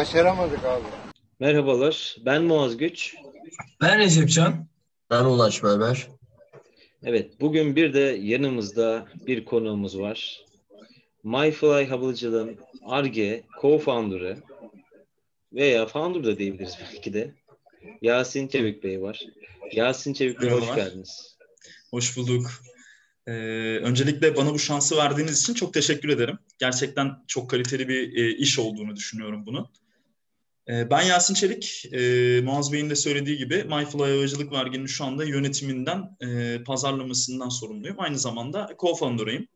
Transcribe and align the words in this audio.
başaramadık 0.00 0.64
abi. 0.64 0.84
Merhabalar, 1.40 2.16
ben 2.24 2.42
Muaz 2.42 2.76
Güç. 2.76 3.14
Ben 3.80 3.98
Recep 3.98 4.30
Can. 4.30 4.66
Ben 5.10 5.24
Ulaş 5.24 5.64
Berber. 5.64 6.08
Evet, 7.04 7.40
bugün 7.40 7.76
bir 7.76 7.94
de 7.94 8.00
yanımızda 8.20 9.06
bir 9.26 9.44
konuğumuz 9.44 9.98
var. 9.98 10.44
MyFly 11.24 11.86
Havacılığın 11.86 12.56
ARGE 12.84 13.44
co-founder'ı 13.62 14.36
veya 15.52 15.86
founder 15.86 16.24
da 16.24 16.38
diyebiliriz 16.38 16.78
belki 16.80 17.12
de 17.12 17.34
Yasin 18.02 18.48
Çevik 18.48 18.84
Bey 18.84 19.02
var. 19.02 19.20
Yasin 19.72 20.12
Çevik 20.12 20.42
Bey 20.42 20.50
hoş 20.50 20.74
geldiniz. 20.74 21.36
Hoş 21.90 22.16
bulduk. 22.16 22.50
Ee, 23.26 23.32
öncelikle 23.82 24.36
bana 24.36 24.54
bu 24.54 24.58
şansı 24.58 24.96
verdiğiniz 24.96 25.40
için 25.42 25.54
çok 25.54 25.74
teşekkür 25.74 26.08
ederim. 26.08 26.38
Gerçekten 26.58 27.10
çok 27.26 27.50
kaliteli 27.50 27.88
bir 27.88 28.16
e, 28.16 28.36
iş 28.36 28.58
olduğunu 28.58 28.96
düşünüyorum 28.96 29.46
bunu. 29.46 29.70
Ee, 30.70 30.90
ben 30.90 31.02
Yasin 31.02 31.34
Çelik, 31.34 31.88
e, 31.92 32.40
Muaz 32.40 32.72
Bey'in 32.72 32.90
de 32.90 32.96
söylediği 32.96 33.38
gibi 33.38 33.54
MyFly 33.54 33.98
Havacılık 33.98 34.52
Vergi'nin 34.52 34.86
şu 34.86 35.04
anda 35.04 35.24
yönetiminden, 35.24 36.16
e, 36.20 36.58
pazarlamasından 36.64 37.48
sorumluyum. 37.48 37.96
Aynı 38.00 38.18
zamanda 38.18 38.70
co-founder'ıyım. 38.78 39.46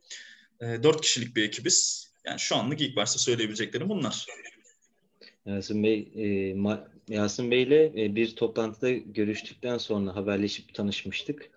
Dört 0.60 1.00
kişilik 1.00 1.36
bir 1.36 1.42
ekibiz. 1.42 2.10
Yani 2.26 2.40
şu 2.40 2.56
anlık 2.56 2.80
ilk 2.80 2.96
başta 2.96 3.18
söyleyebileceklerim 3.18 3.88
bunlar. 3.88 4.26
Yasin 5.46 5.82
Bey, 5.82 6.12
e, 6.14 6.54
Ma- 6.54 6.88
Yasin 7.08 7.50
Bey 7.50 7.62
ile 7.62 7.84
e, 7.84 8.14
bir 8.14 8.36
toplantıda 8.36 8.90
görüştükten 8.90 9.78
sonra 9.78 10.16
haberleşip 10.16 10.74
tanışmıştık. 10.74 11.50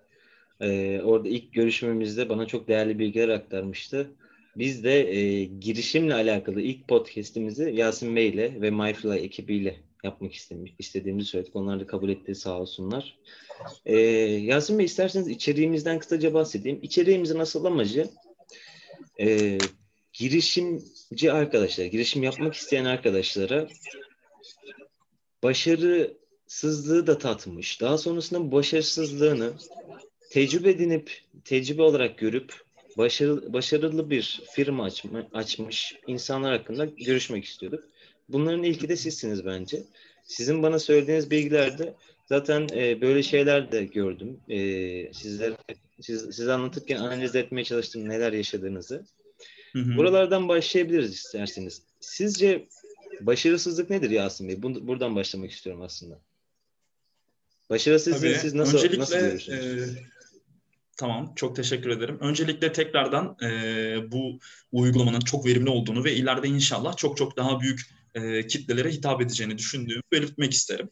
E, 0.60 1.00
orada 1.04 1.28
ilk 1.28 1.52
görüşmemizde 1.52 2.28
bana 2.28 2.46
çok 2.46 2.68
değerli 2.68 2.98
bilgiler 2.98 3.28
aktarmıştı. 3.28 4.10
Biz 4.56 4.84
de 4.84 5.12
e, 5.12 5.44
girişimle 5.44 6.14
alakalı 6.14 6.60
ilk 6.60 6.88
podcast'imizi 6.88 7.70
Yasin 7.74 8.16
Bey 8.16 8.28
ile 8.28 8.60
ve 8.60 8.70
MyFly 8.70 9.18
ekibiyle 9.18 9.76
yapmak 10.04 10.32
istemiş, 10.32 10.72
istediğimizi 10.78 11.28
söyledik. 11.28 11.56
Onlar 11.56 11.80
da 11.80 11.86
kabul 11.86 12.08
etti 12.08 12.34
sağ 12.34 12.60
olsunlar. 12.60 13.18
E, 13.86 13.96
Yasin 13.96 14.78
Bey 14.78 14.84
isterseniz 14.84 15.28
içeriğimizden 15.28 15.98
kısaca 15.98 16.34
bahsedeyim. 16.34 16.78
İçeriğimizin 16.82 17.38
asıl 17.38 17.64
amacı 17.64 18.10
e, 19.20 19.58
girişimci 20.12 21.32
arkadaşlar, 21.32 21.84
girişim 21.84 22.22
yapmak 22.22 22.54
isteyen 22.54 22.84
arkadaşlara 22.84 23.68
başarısızlığı 25.42 27.06
da 27.06 27.18
tatmış. 27.18 27.80
Daha 27.80 27.98
sonrasında 27.98 28.52
başarısızlığını 28.52 29.52
tecrübe 30.30 30.70
edinip, 30.70 31.22
tecrübe 31.44 31.82
olarak 31.82 32.18
görüp 32.18 32.67
başarılı, 32.98 33.52
başarılı 33.52 34.10
bir 34.10 34.42
firma 34.52 34.84
açma, 34.84 35.28
açmış 35.32 35.94
insanlar 36.06 36.58
hakkında 36.58 36.84
görüşmek 36.84 37.44
istiyorduk. 37.44 37.84
Bunların 38.28 38.62
ilki 38.62 38.88
de 38.88 38.96
sizsiniz 38.96 39.44
bence. 39.46 39.82
Sizin 40.24 40.62
bana 40.62 40.78
söylediğiniz 40.78 41.30
bilgilerde 41.30 41.94
zaten 42.26 42.68
e, 42.74 43.00
böyle 43.00 43.22
şeyler 43.22 43.72
de 43.72 43.84
gördüm. 43.84 44.40
E, 44.48 44.58
sizler 45.12 45.52
siz, 46.00 46.36
siz 46.36 46.48
anlatırken 46.48 46.96
analiz 46.96 47.36
etmeye 47.36 47.64
çalıştım 47.64 48.08
neler 48.08 48.32
yaşadığınızı. 48.32 49.04
Hı 49.72 49.78
hı. 49.78 49.96
Buralardan 49.96 50.48
başlayabiliriz 50.48 51.14
isterseniz. 51.14 51.82
Sizce 52.00 52.68
başarısızlık 53.20 53.90
nedir 53.90 54.10
Yasin 54.10 54.48
Bey? 54.48 54.62
Bu- 54.62 54.86
Buradan 54.88 55.16
başlamak 55.16 55.50
istiyorum 55.50 55.82
aslında. 55.82 56.18
Başarısızlığı 57.70 58.34
siz 58.34 58.54
nasıl, 58.54 58.78
Öncelikle, 58.78 58.98
nasıl 59.00 59.14
görüyorsunuz? 59.18 59.58
e, 59.58 60.17
tamam, 60.98 61.32
çok 61.36 61.56
teşekkür 61.56 61.90
ederim. 61.90 62.18
Öncelikle 62.20 62.72
tekrardan 62.72 63.36
e, 63.42 64.12
bu 64.12 64.38
uygulamanın 64.72 65.20
çok 65.20 65.46
verimli 65.46 65.70
olduğunu 65.70 66.04
ve 66.04 66.14
ileride 66.14 66.48
inşallah 66.48 66.96
çok 66.96 67.16
çok 67.16 67.36
daha 67.36 67.60
büyük 67.60 67.80
e, 68.14 68.46
kitlelere 68.46 68.90
hitap 68.90 69.20
edeceğini 69.22 69.58
düşündüğümü 69.58 70.02
belirtmek 70.12 70.52
isterim. 70.52 70.90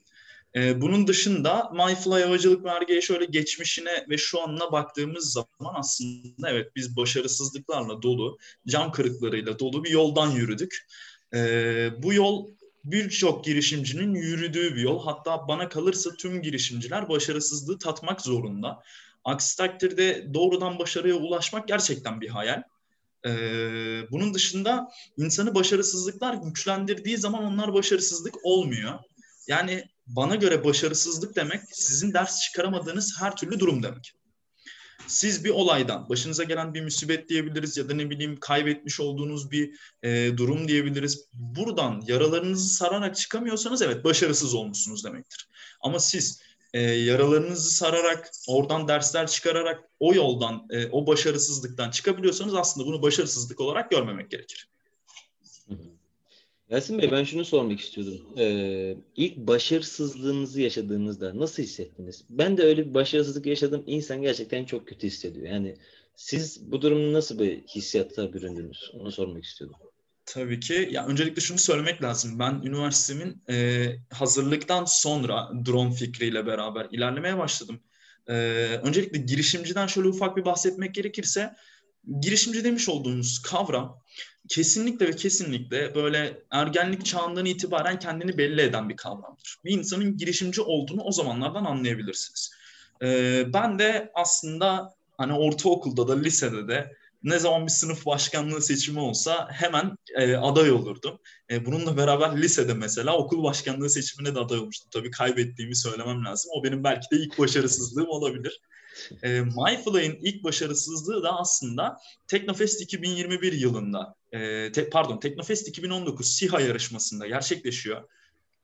E, 0.56 0.80
bunun 0.80 1.06
dışında 1.06 1.70
MyFly 1.74 2.22
Havacılık 2.22 2.64
Vergi'ye 2.64 3.00
şöyle 3.00 3.24
geçmişine 3.24 4.06
ve 4.10 4.18
şu 4.18 4.42
anına 4.42 4.72
baktığımız 4.72 5.32
zaman 5.32 5.74
aslında 5.74 6.50
evet 6.50 6.70
biz 6.76 6.96
başarısızlıklarla 6.96 8.02
dolu, 8.02 8.38
cam 8.66 8.92
kırıklarıyla 8.92 9.58
dolu 9.58 9.84
bir 9.84 9.90
yoldan 9.90 10.30
yürüdük. 10.30 10.86
E, 11.34 11.90
bu 12.02 12.14
yol 12.14 12.48
birçok 12.84 13.44
girişimcinin 13.44 14.14
yürüdüğü 14.14 14.76
bir 14.76 14.80
yol. 14.80 15.04
Hatta 15.04 15.48
bana 15.48 15.68
kalırsa 15.68 16.10
tüm 16.18 16.42
girişimciler 16.42 17.08
başarısızlığı 17.08 17.78
tatmak 17.78 18.20
zorunda. 18.20 18.82
Aksi 19.26 19.56
takdirde 19.56 20.34
doğrudan 20.34 20.78
başarıya 20.78 21.14
ulaşmak 21.14 21.68
gerçekten 21.68 22.20
bir 22.20 22.28
hayal. 22.28 22.62
Ee, 23.26 23.30
bunun 24.10 24.34
dışında 24.34 24.88
insanı 25.16 25.54
başarısızlıklar 25.54 26.34
güçlendirdiği 26.34 27.18
zaman 27.18 27.44
onlar 27.44 27.74
başarısızlık 27.74 28.34
olmuyor. 28.44 28.98
Yani 29.48 29.84
bana 30.06 30.34
göre 30.34 30.64
başarısızlık 30.64 31.36
demek 31.36 31.60
sizin 31.72 32.14
ders 32.14 32.40
çıkaramadığınız 32.40 33.16
her 33.20 33.36
türlü 33.36 33.60
durum 33.60 33.82
demek. 33.82 34.12
Siz 35.06 35.44
bir 35.44 35.50
olaydan, 35.50 36.08
başınıza 36.08 36.44
gelen 36.44 36.74
bir 36.74 36.82
musibet 36.82 37.28
diyebiliriz 37.28 37.76
ya 37.76 37.88
da 37.88 37.94
ne 37.94 38.10
bileyim 38.10 38.40
kaybetmiş 38.40 39.00
olduğunuz 39.00 39.50
bir 39.50 39.70
e, 40.02 40.36
durum 40.36 40.68
diyebiliriz. 40.68 41.28
Buradan 41.32 42.02
yaralarınızı 42.06 42.74
sararak 42.74 43.16
çıkamıyorsanız 43.16 43.82
evet 43.82 44.04
başarısız 44.04 44.54
olmuşsunuz 44.54 45.04
demektir. 45.04 45.48
Ama 45.80 45.98
siz 45.98 46.45
e, 46.76 46.80
yaralarınızı 46.80 47.70
sararak, 47.70 48.30
oradan 48.48 48.88
dersler 48.88 49.26
çıkararak 49.26 49.84
o 50.00 50.14
yoldan, 50.14 50.66
e, 50.70 50.86
o 50.86 51.06
başarısızlıktan 51.06 51.90
çıkabiliyorsanız 51.90 52.54
aslında 52.54 52.86
bunu 52.86 53.02
başarısızlık 53.02 53.60
olarak 53.60 53.90
görmemek 53.90 54.30
gerekir. 54.30 54.68
Yasin 56.70 56.98
Bey 56.98 57.10
ben 57.10 57.24
şunu 57.24 57.44
sormak 57.44 57.80
istiyordum. 57.80 58.20
Ee, 58.38 58.96
ilk 59.16 59.36
başarısızlığınızı 59.36 60.60
yaşadığınızda 60.60 61.38
nasıl 61.38 61.62
hissettiniz? 61.62 62.24
Ben 62.30 62.56
de 62.56 62.62
öyle 62.62 62.86
bir 62.86 62.94
başarısızlık 62.94 63.46
yaşadım. 63.46 63.84
İnsan 63.86 64.22
gerçekten 64.22 64.64
çok 64.64 64.88
kötü 64.88 65.06
hissediyor. 65.06 65.46
Yani 65.46 65.76
siz 66.16 66.72
bu 66.72 66.82
durumun 66.82 67.12
nasıl 67.12 67.38
bir 67.38 67.62
hissiyata 67.62 68.32
büründünüz? 68.32 68.90
Onu 69.00 69.12
sormak 69.12 69.44
istiyordum. 69.44 69.76
Tabii 70.26 70.60
ki. 70.60 70.88
Ya 70.90 71.06
öncelikle 71.06 71.42
şunu 71.42 71.58
söylemek 71.58 72.02
lazım. 72.02 72.38
Ben 72.38 72.60
üniversitemin 72.64 73.42
e, 73.50 73.86
hazırlıktan 74.12 74.84
sonra 74.84 75.50
drone 75.66 75.94
fikriyle 75.94 76.46
beraber 76.46 76.86
ilerlemeye 76.90 77.38
başladım. 77.38 77.80
E, 78.28 78.32
öncelikle 78.82 79.18
girişimciden 79.18 79.86
şöyle 79.86 80.08
ufak 80.08 80.36
bir 80.36 80.44
bahsetmek 80.44 80.94
gerekirse, 80.94 81.54
girişimci 82.20 82.64
demiş 82.64 82.88
olduğumuz 82.88 83.42
kavram 83.42 84.02
kesinlikle 84.48 85.08
ve 85.08 85.16
kesinlikle 85.16 85.94
böyle 85.94 86.42
ergenlik 86.50 87.06
çağından 87.06 87.46
itibaren 87.46 87.98
kendini 87.98 88.38
belli 88.38 88.60
eden 88.60 88.88
bir 88.88 88.96
kavramdır. 88.96 89.56
Bir 89.64 89.70
insanın 89.78 90.16
girişimci 90.16 90.60
olduğunu 90.60 91.02
o 91.02 91.12
zamanlardan 91.12 91.64
anlayabilirsiniz. 91.64 92.50
E, 93.02 93.42
ben 93.52 93.78
de 93.78 94.10
aslında 94.14 94.94
hani 95.18 95.32
ortaokulda 95.32 96.08
da 96.08 96.18
lisede 96.18 96.68
de 96.68 96.96
ne 97.26 97.38
zaman 97.38 97.66
bir 97.66 97.72
sınıf 97.72 98.06
başkanlığı 98.06 98.62
seçimi 98.62 99.00
olsa 99.00 99.48
hemen 99.52 99.96
e, 100.16 100.36
aday 100.36 100.70
olurdum. 100.72 101.18
E, 101.50 101.66
bununla 101.66 101.96
beraber 101.96 102.42
lisede 102.42 102.74
mesela 102.74 103.16
okul 103.16 103.42
başkanlığı 103.42 103.90
seçimine 103.90 104.34
de 104.34 104.38
aday 104.38 104.58
olmuştum. 104.58 104.88
Tabii 104.92 105.10
kaybettiğimi 105.10 105.76
söylemem 105.76 106.24
lazım. 106.24 106.50
O 106.54 106.64
benim 106.64 106.84
belki 106.84 107.10
de 107.10 107.16
ilk 107.16 107.38
başarısızlığım 107.38 108.08
olabilir. 108.08 108.60
E, 109.22 109.40
MyFly'ın 109.40 110.18
ilk 110.22 110.44
başarısızlığı 110.44 111.22
da 111.22 111.38
aslında 111.38 111.96
Teknofest 112.28 112.80
2021 112.80 113.52
yılında, 113.52 114.14
e, 114.32 114.72
te, 114.72 114.90
pardon 114.90 115.20
Teknofest 115.20 115.68
2019 115.68 116.36
SİHA 116.36 116.60
yarışmasında 116.60 117.26
gerçekleşiyor. 117.26 118.08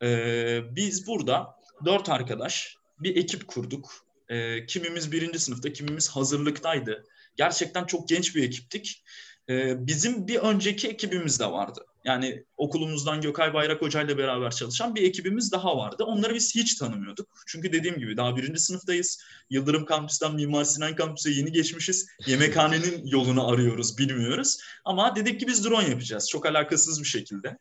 E, 0.02 0.60
biz 0.70 1.06
burada 1.06 1.46
dört 1.84 2.08
arkadaş 2.08 2.76
bir 3.00 3.16
ekip 3.16 3.46
kurduk. 3.46 4.06
E, 4.28 4.66
kimimiz 4.66 5.12
birinci 5.12 5.38
sınıfta, 5.38 5.72
kimimiz 5.72 6.08
hazırlıktaydı 6.08 7.04
gerçekten 7.36 7.84
çok 7.84 8.08
genç 8.08 8.36
bir 8.36 8.42
ekiptik. 8.42 9.02
Ee, 9.48 9.86
bizim 9.86 10.28
bir 10.28 10.36
önceki 10.36 10.88
ekibimiz 10.88 11.40
de 11.40 11.46
vardı. 11.46 11.86
Yani 12.04 12.44
okulumuzdan 12.56 13.20
Gökay 13.20 13.54
Bayrak 13.54 13.82
Hoca 13.82 14.02
ile 14.02 14.18
beraber 14.18 14.50
çalışan 14.50 14.94
bir 14.94 15.02
ekibimiz 15.02 15.52
daha 15.52 15.76
vardı. 15.76 16.04
Onları 16.04 16.34
biz 16.34 16.54
hiç 16.54 16.74
tanımıyorduk. 16.74 17.28
Çünkü 17.46 17.72
dediğim 17.72 17.98
gibi 17.98 18.16
daha 18.16 18.36
birinci 18.36 18.60
sınıftayız. 18.60 19.22
Yıldırım 19.50 19.84
Kampüs'ten 19.84 20.34
Mimar 20.34 20.64
Sinan 20.64 20.94
Kampüs'e 20.94 21.30
yeni 21.30 21.52
geçmişiz. 21.52 22.06
Yemekhanenin 22.26 23.06
yolunu 23.06 23.48
arıyoruz, 23.48 23.98
bilmiyoruz. 23.98 24.58
Ama 24.84 25.16
dedik 25.16 25.40
ki 25.40 25.46
biz 25.46 25.64
drone 25.64 25.88
yapacağız. 25.88 26.28
Çok 26.30 26.46
alakasız 26.46 27.00
bir 27.00 27.08
şekilde. 27.08 27.58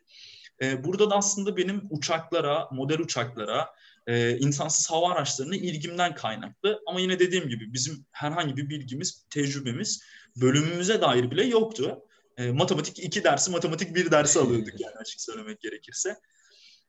Ee, 0.61 0.83
burada 0.83 1.09
da 1.09 1.15
aslında 1.15 1.57
benim 1.57 1.87
uçaklara, 1.89 2.69
model 2.71 2.99
uçaklara, 2.99 3.69
e, 4.07 4.37
insansız 4.37 4.91
hava 4.91 5.11
araçlarına 5.11 5.55
ilgimden 5.55 6.15
kaynaklı. 6.15 6.81
Ama 6.87 6.99
yine 6.99 7.19
dediğim 7.19 7.49
gibi 7.49 7.73
bizim 7.73 8.05
herhangi 8.11 8.57
bir 8.57 8.69
bilgimiz, 8.69 9.25
tecrübemiz 9.29 10.01
bölümümüze 10.35 11.01
dair 11.01 11.31
bile 11.31 11.45
yoktu. 11.45 11.99
E, 12.37 12.51
matematik 12.51 12.99
iki 12.99 13.23
dersi, 13.23 13.51
matematik 13.51 13.95
bir 13.95 14.11
dersi 14.11 14.39
alıyorduk 14.39 14.81
yani 14.81 14.95
açık 14.95 15.21
söylemek 15.21 15.61
gerekirse. 15.61 16.15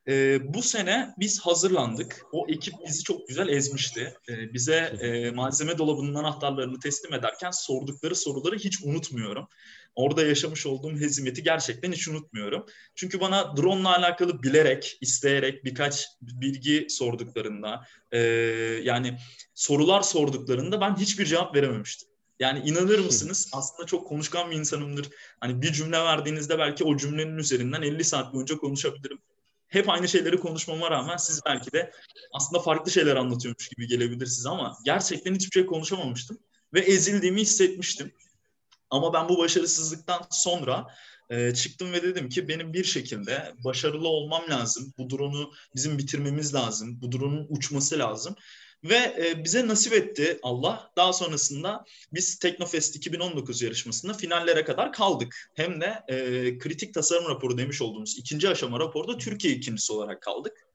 E, 0.09 0.39
bu 0.55 0.63
sene 0.63 1.15
biz 1.19 1.41
hazırlandık. 1.41 2.27
O 2.33 2.47
ekip 2.49 2.75
bizi 2.87 3.03
çok 3.03 3.29
güzel 3.29 3.49
ezmişti. 3.49 4.15
E, 4.29 4.55
bize 4.55 4.77
e, 4.77 5.31
malzeme 5.31 5.79
dolabının 5.79 6.15
anahtarlarını 6.15 6.81
teslim 6.81 7.15
ederken 7.15 7.51
sordukları 7.51 8.15
soruları 8.17 8.57
hiç 8.57 8.85
unutmuyorum. 8.85 9.49
Orada 9.95 10.27
yaşamış 10.27 10.67
olduğum 10.67 11.01
hezimeti 11.01 11.43
gerçekten 11.43 11.93
hiç 11.93 12.09
unutmuyorum. 12.09 12.67
Çünkü 12.95 13.21
bana 13.21 13.57
drone 13.57 13.81
ile 13.81 13.89
alakalı 13.89 14.43
bilerek, 14.43 14.99
isteyerek 15.01 15.65
birkaç 15.65 16.07
bilgi 16.23 16.87
sorduklarında, 16.91 17.87
e, 18.13 18.19
yani 18.83 19.19
sorular 19.55 20.03
sorduklarında 20.03 20.81
ben 20.81 20.97
hiçbir 20.97 21.27
cevap 21.27 21.55
verememiştim. 21.57 22.09
Yani 22.41 22.69
inanır 22.69 22.99
mısınız 22.99 23.51
aslında 23.53 23.87
çok 23.87 24.07
konuşkan 24.09 24.51
bir 24.51 24.57
insanımdır. 24.57 25.09
Hani 25.41 25.63
bir 25.63 25.73
cümle 25.73 25.99
verdiğinizde 25.99 26.59
belki 26.59 26.85
o 26.85 26.97
cümlenin 26.97 27.39
üzerinden 27.39 27.83
50 27.83 28.05
saat 28.05 28.35
boyunca 28.35 28.57
konuşabilirim. 28.57 29.19
Hep 29.69 29.89
aynı 29.89 30.09
şeyleri 30.09 30.37
konuşmama 30.37 30.91
rağmen 30.91 31.17
siz 31.17 31.41
belki 31.47 31.73
de 31.73 31.93
aslında 32.33 32.63
farklı 32.63 32.91
şeyler 32.91 33.17
anlatıyormuş 33.17 33.69
gibi 33.69 33.87
gelebilir 33.87 34.27
size 34.27 34.49
ama 34.49 34.79
gerçekten 34.85 35.35
hiçbir 35.35 35.51
şey 35.51 35.67
konuşamamıştım 35.67 36.39
ve 36.75 36.81
ezildiğimi 36.81 37.41
hissetmiştim. 37.41 38.13
Ama 38.93 39.13
ben 39.13 39.29
bu 39.29 39.39
başarısızlıktan 39.39 40.27
sonra 40.31 40.87
e, 41.31 41.55
çıktım 41.55 41.93
ve 41.93 42.03
dedim 42.03 42.29
ki 42.29 42.49
benim 42.49 42.73
bir 42.73 42.85
şekilde 42.85 43.53
başarılı 43.65 44.09
olmam 44.09 44.43
lazım. 44.51 44.95
Bu 44.99 45.11
drone'u 45.11 45.53
bizim 45.75 45.99
bitirmemiz 45.99 46.55
lazım. 46.55 46.99
Bu 47.03 47.13
drone'un 47.13 47.47
uçması 47.49 47.99
lazım. 47.99 48.37
Ve 48.85 48.97
e, 48.97 49.45
bize 49.45 49.67
nasip 49.67 49.93
etti 49.93 50.39
Allah. 50.43 50.93
Daha 50.97 51.13
sonrasında 51.13 51.85
biz 52.13 52.39
Teknofest 52.39 52.97
2019 52.97 53.63
yarışmasında 53.63 54.15
finallere 54.15 54.65
kadar 54.65 54.93
kaldık. 54.93 55.51
Hem 55.55 55.81
de 55.81 56.03
e, 56.09 56.59
kritik 56.59 56.95
tasarım 56.95 57.29
raporu 57.29 57.59
demiş 57.59 57.83
olduğumuz 57.83 58.19
ikinci 58.19 58.49
aşama 58.49 58.81
raporda 58.81 59.19
Türkiye 59.19 59.55
ikincisi 59.55 59.93
olarak 59.93 60.23
kaldık. 60.23 60.67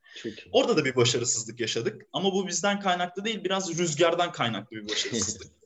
Orada 0.52 0.78
da 0.78 0.86
bir 0.86 0.96
başarısızlık 0.96 1.60
yaşadık. 1.60 2.06
Ama 2.14 2.34
bu 2.34 2.48
bizden 2.48 2.80
kaynaklı 2.80 3.26
değil, 3.26 3.44
biraz 3.44 3.78
rüzgardan 3.78 4.32
kaynaklı 4.32 4.78
bir 4.78 4.90
başarısızlık. 4.90 5.57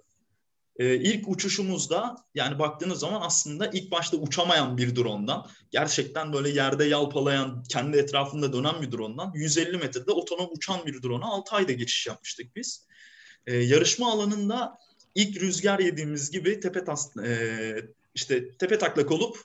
Ee, 0.78 0.96
ilk 0.96 1.28
uçuşumuzda 1.28 2.16
yani 2.36 2.60
baktığınız 2.60 3.00
zaman 3.00 3.22
aslında 3.22 3.68
ilk 3.68 3.92
başta 3.92 4.18
uçamayan 4.18 4.78
bir 4.78 4.96
drondan 4.96 5.48
gerçekten 5.72 6.34
böyle 6.34 6.50
yerde 6.50 6.86
yalpalayan 6.86 7.64
kendi 7.64 7.98
etrafında 7.98 8.54
dönen 8.54 8.82
bir 8.82 8.92
drondan 8.92 9.32
150 9.36 9.78
metrede 9.78 10.12
otonom 10.12 10.50
uçan 10.52 10.86
bir 10.86 11.04
drone'a 11.04 11.28
6 11.28 11.56
ayda 11.56 11.72
geçiş 11.72 12.08
yapmıştık 12.08 12.56
biz. 12.56 12.88
Ee, 13.48 13.56
yarışma 13.56 14.12
alanında 14.12 14.78
ilk 15.16 15.42
rüzgar 15.42 15.80
yediğimiz 15.80 16.32
gibi 16.32 16.60
tepe 16.60 16.84
tas, 16.84 17.18
e, 17.18 17.76
işte 18.16 18.58
tepe 18.58 18.78
taklak 18.78 19.12
olup 19.12 19.38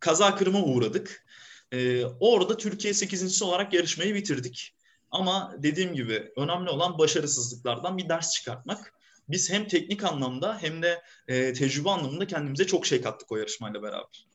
kaza 0.00 0.36
kırıma 0.36 0.62
uğradık. 0.62 1.24
Ee, 1.72 2.04
orada 2.04 2.56
Türkiye 2.56 2.94
8. 2.94 3.42
olarak 3.42 3.72
yarışmayı 3.72 4.14
bitirdik. 4.14 4.74
Ama 5.10 5.54
dediğim 5.58 5.94
gibi 5.94 6.32
önemli 6.36 6.70
olan 6.70 6.98
başarısızlıklardan 6.98 7.98
bir 7.98 8.08
ders 8.08 8.32
çıkartmak 8.32 8.93
biz 9.28 9.50
hem 9.50 9.68
teknik 9.68 10.04
anlamda 10.04 10.58
hem 10.60 10.82
de 10.82 11.02
e, 11.28 11.52
tecrübe 11.52 11.90
anlamında 11.90 12.26
kendimize 12.26 12.66
çok 12.66 12.86
şey 12.86 13.02
kattık 13.02 13.32
o 13.32 13.36
yarışmayla 13.36 13.82
beraber. 13.82 14.26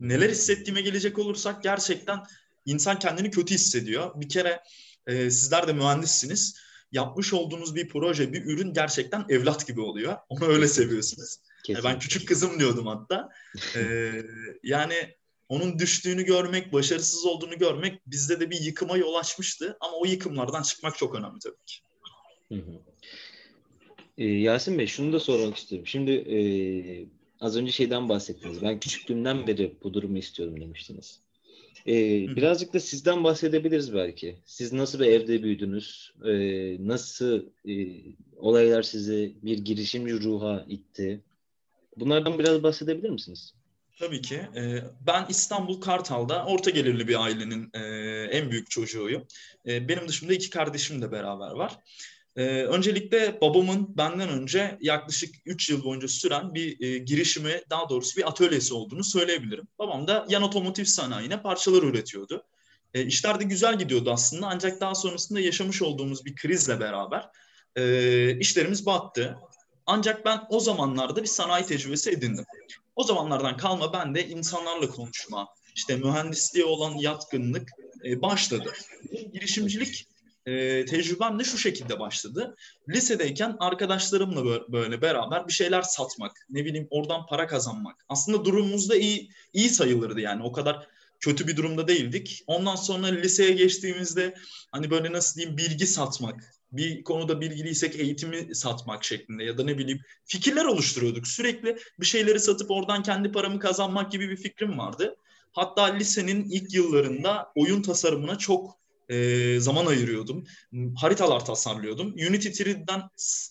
Neler 0.00 0.30
hissettiğime 0.30 0.80
gelecek 0.80 1.18
olursak 1.18 1.62
gerçekten 1.62 2.22
insan 2.66 2.98
kendini 2.98 3.30
kötü 3.30 3.54
hissediyor. 3.54 4.10
Bir 4.14 4.28
kere 4.28 4.62
e, 5.06 5.30
sizler 5.30 5.68
de 5.68 5.72
mühendissiniz. 5.72 6.56
Yapmış 6.92 7.32
olduğunuz 7.32 7.74
bir 7.74 7.88
proje, 7.88 8.32
bir 8.32 8.44
ürün 8.44 8.72
gerçekten 8.72 9.24
evlat 9.28 9.66
gibi 9.66 9.80
oluyor. 9.80 10.16
Onu 10.28 10.46
öyle 10.46 10.68
seviyorsunuz. 10.68 11.36
Yani 11.68 11.84
ben 11.84 11.98
küçük 11.98 12.28
kızım 12.28 12.58
diyordum 12.58 12.86
hatta. 12.86 13.28
ee, 13.76 14.12
yani 14.62 15.14
onun 15.48 15.78
düştüğünü 15.78 16.22
görmek, 16.22 16.72
başarısız 16.72 17.24
olduğunu 17.24 17.58
görmek 17.58 18.06
bizde 18.06 18.40
de 18.40 18.50
bir 18.50 18.60
yıkıma 18.60 18.96
yol 18.96 19.14
açmıştı. 19.14 19.76
Ama 19.80 19.96
o 19.96 20.04
yıkımlardan 20.04 20.62
çıkmak 20.62 20.98
çok 20.98 21.14
önemli 21.14 21.38
tabii 21.38 21.64
ki. 21.66 21.76
Hı 22.48 22.54
hı. 22.54 22.82
Ee, 24.22 24.24
Yasin 24.24 24.78
Bey 24.78 24.86
şunu 24.86 25.12
da 25.12 25.20
sormak 25.20 25.56
istiyorum. 25.56 25.86
Şimdi 25.86 26.10
e, 26.12 26.38
az 27.40 27.56
önce 27.56 27.72
şeyden 27.72 28.08
bahsettiniz. 28.08 28.62
Ben 28.62 28.80
küçüklüğümden 28.80 29.46
beri 29.46 29.72
bu 29.82 29.94
durumu 29.94 30.18
istiyorum 30.18 30.60
demiştiniz. 30.60 31.20
E, 31.86 31.92
birazcık 32.36 32.74
da 32.74 32.80
sizden 32.80 33.24
bahsedebiliriz 33.24 33.94
belki. 33.94 34.36
Siz 34.44 34.72
nasıl 34.72 35.00
bir 35.00 35.06
evde 35.06 35.42
büyüdünüz? 35.42 36.12
E, 36.24 36.32
nasıl 36.88 37.42
e, 37.68 37.74
olaylar 38.36 38.82
sizi 38.82 39.34
bir 39.42 39.58
girişimci 39.58 40.24
ruha 40.24 40.64
itti? 40.68 41.20
Bunlardan 41.96 42.38
biraz 42.38 42.62
bahsedebilir 42.62 43.10
misiniz? 43.10 43.54
Tabii 43.98 44.20
ki. 44.22 44.40
Ben 45.06 45.26
İstanbul 45.28 45.80
Kartal'da 45.80 46.46
orta 46.46 46.70
gelirli 46.70 47.08
bir 47.08 47.24
ailenin 47.24 47.70
en 48.30 48.50
büyük 48.50 48.70
çocuğuyum. 48.70 49.26
Benim 49.66 50.08
dışımda 50.08 50.34
iki 50.34 50.50
kardeşim 50.50 51.02
de 51.02 51.12
beraber 51.12 51.50
var. 51.50 51.78
Ee, 52.36 52.42
öncelikle 52.62 53.40
babamın 53.40 53.96
benden 53.96 54.28
önce 54.28 54.78
yaklaşık 54.80 55.34
3 55.46 55.70
yıl 55.70 55.84
boyunca 55.84 56.08
süren 56.08 56.54
bir 56.54 56.80
e, 56.86 56.98
girişimi, 56.98 57.60
daha 57.70 57.88
doğrusu 57.88 58.16
bir 58.16 58.28
atölyesi 58.28 58.74
olduğunu 58.74 59.04
söyleyebilirim. 59.04 59.64
Babam 59.78 60.06
da 60.06 60.26
yan 60.28 60.42
otomotiv 60.42 60.84
sanayine 60.84 61.42
parçalar 61.42 61.82
üretiyordu. 61.82 62.44
E, 62.94 63.06
işler 63.06 63.40
de 63.40 63.44
güzel 63.44 63.78
gidiyordu 63.78 64.10
aslında 64.10 64.46
ancak 64.46 64.80
daha 64.80 64.94
sonrasında 64.94 65.40
yaşamış 65.40 65.82
olduğumuz 65.82 66.24
bir 66.24 66.34
krizle 66.34 66.80
beraber 66.80 67.28
e, 67.76 68.38
işlerimiz 68.38 68.86
battı. 68.86 69.36
Ancak 69.86 70.24
ben 70.24 70.40
o 70.50 70.60
zamanlarda 70.60 71.22
bir 71.22 71.28
sanayi 71.28 71.66
tecrübesi 71.66 72.10
edindim. 72.10 72.44
O 72.96 73.04
zamanlardan 73.04 73.56
kalma 73.56 73.92
ben 73.92 74.14
de 74.14 74.28
insanlarla 74.28 74.88
konuşma, 74.88 75.48
işte 75.74 75.96
mühendisliğe 75.96 76.64
olan 76.64 76.92
yatkınlık 76.92 77.68
e, 78.04 78.22
başladı. 78.22 78.72
Girişimcilik 79.32 80.06
e, 80.46 80.84
tecrübem 80.84 81.38
de 81.38 81.44
şu 81.44 81.58
şekilde 81.58 82.00
başladı. 82.00 82.56
Lisedeyken 82.88 83.56
arkadaşlarımla 83.58 84.72
böyle 84.72 85.02
beraber 85.02 85.48
bir 85.48 85.52
şeyler 85.52 85.82
satmak, 85.82 86.46
ne 86.50 86.64
bileyim 86.64 86.86
oradan 86.90 87.26
para 87.26 87.46
kazanmak. 87.46 88.04
Aslında 88.08 88.44
durumumuz 88.44 88.90
da 88.90 88.96
iyi, 88.96 89.30
iyi 89.52 89.68
sayılırdı 89.68 90.20
yani 90.20 90.42
o 90.42 90.52
kadar 90.52 90.88
kötü 91.20 91.46
bir 91.46 91.56
durumda 91.56 91.88
değildik. 91.88 92.44
Ondan 92.46 92.76
sonra 92.76 93.06
liseye 93.06 93.52
geçtiğimizde 93.52 94.34
hani 94.72 94.90
böyle 94.90 95.12
nasıl 95.12 95.36
diyeyim 95.36 95.58
bilgi 95.58 95.86
satmak, 95.86 96.54
bir 96.72 97.04
konuda 97.04 97.40
bilgiliysek 97.40 98.00
eğitimi 98.00 98.54
satmak 98.54 99.04
şeklinde 99.04 99.44
ya 99.44 99.58
da 99.58 99.64
ne 99.64 99.78
bileyim 99.78 100.00
fikirler 100.24 100.64
oluşturuyorduk. 100.64 101.26
Sürekli 101.26 101.76
bir 102.00 102.06
şeyleri 102.06 102.40
satıp 102.40 102.70
oradan 102.70 103.02
kendi 103.02 103.32
paramı 103.32 103.58
kazanmak 103.58 104.12
gibi 104.12 104.30
bir 104.30 104.36
fikrim 104.36 104.78
vardı. 104.78 105.16
Hatta 105.52 105.84
lisenin 105.84 106.50
ilk 106.50 106.74
yıllarında 106.74 107.52
oyun 107.54 107.82
tasarımına 107.82 108.38
çok 108.38 108.81
e, 109.08 109.60
zaman 109.60 109.86
ayırıyordum. 109.86 110.44
Haritalar 110.96 111.44
tasarlıyordum. 111.44 112.06
Unity 112.06 112.48
3D'den 112.48 113.02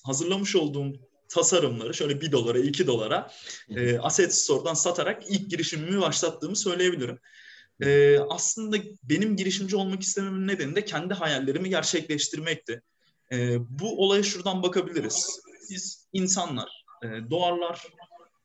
hazırlamış 0.06 0.56
olduğum 0.56 0.94
tasarımları 1.30 1.94
şöyle 1.94 2.22
1 2.22 2.32
dolara, 2.32 2.60
2 2.60 2.88
dolara 2.88 3.32
e, 3.70 3.98
Asset 3.98 4.36
Store'dan 4.36 4.74
satarak 4.74 5.24
ilk 5.30 5.50
girişimimi 5.50 6.02
başlattığımı 6.02 6.56
söyleyebilirim. 6.56 7.20
E, 7.82 8.20
aslında 8.20 8.78
benim 9.04 9.36
girişimci 9.36 9.76
olmak 9.76 10.02
istememin 10.02 10.48
nedeni 10.48 10.76
de 10.76 10.86
kendi 10.86 11.14
hayallerimi 11.14 11.70
gerçekleştirmekti. 11.70 12.82
E, 13.32 13.58
bu 13.70 14.04
olaya 14.06 14.24
şuradan 14.24 14.64
bakabiliriz. 14.64 15.40
Biz 15.70 16.08
insanlar 16.14 16.86
e, 17.04 17.08
doğarlar, 17.30 17.82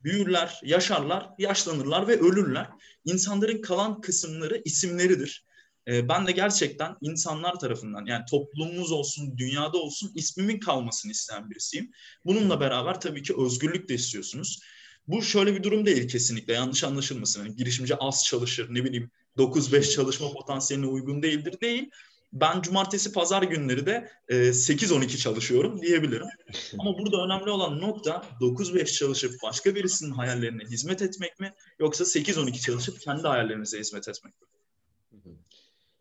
büyürler, 0.05 0.61
yaşarlar, 0.63 1.31
yaşlanırlar 1.39 2.09
ve 2.09 2.21
ölürler. 2.21 2.69
İnsanların 3.05 3.63
kalan 3.63 4.01
kısımları 4.01 4.63
isimleridir. 4.65 5.45
Ee, 5.88 6.09
ben 6.09 6.26
de 6.26 6.33
gerçekten 6.33 6.97
insanlar 7.00 7.59
tarafından 7.59 8.07
yani 8.07 8.25
toplumumuz 8.31 8.93
olsun, 8.93 9.38
dünyada 9.38 9.78
olsun 9.78 10.12
ismimin 10.14 10.61
kalmasını 10.61 11.12
isteyen 11.12 11.50
birisiyim. 11.50 11.90
Bununla 12.25 12.61
beraber 12.61 13.00
tabii 13.00 13.23
ki 13.23 13.35
özgürlük 13.38 13.88
de 13.88 13.95
istiyorsunuz. 13.95 14.61
Bu 15.09 15.23
şöyle 15.23 15.55
bir 15.55 15.62
durum 15.62 15.87
değil 15.87 16.09
kesinlikle 16.09 16.52
yanlış 16.52 16.85
anlaşılmasın. 16.85 17.45
Yani 17.45 17.57
girişimci 17.57 17.97
az 17.97 18.25
çalışır 18.25 18.75
ne 18.75 18.85
bileyim 18.85 19.11
9-5 19.38 19.90
çalışma 19.90 20.33
potansiyeline 20.33 20.87
uygun 20.87 21.23
değildir 21.23 21.61
değil. 21.61 21.90
Ben 22.33 22.62
cumartesi 22.62 23.12
pazar 23.12 23.43
günleri 23.43 23.87
de 23.87 24.11
e, 24.28 24.35
8-12 24.35 25.16
çalışıyorum 25.19 25.83
diyebilirim. 25.83 26.26
Ama 26.78 26.99
burada 26.99 27.25
önemli 27.25 27.50
olan 27.50 27.81
nokta 27.81 28.25
9-5 28.40 28.93
çalışıp 28.93 29.35
başka 29.43 29.75
birisinin 29.75 30.11
hayallerine 30.11 30.62
hizmet 30.64 31.02
etmek 31.02 31.40
mi 31.40 31.52
yoksa 31.78 32.05
8-12 32.05 32.61
çalışıp 32.61 33.00
kendi 33.00 33.28
hayallerinize 33.28 33.78
hizmet 33.78 34.09
etmek 34.09 34.35
mi? 34.43 34.49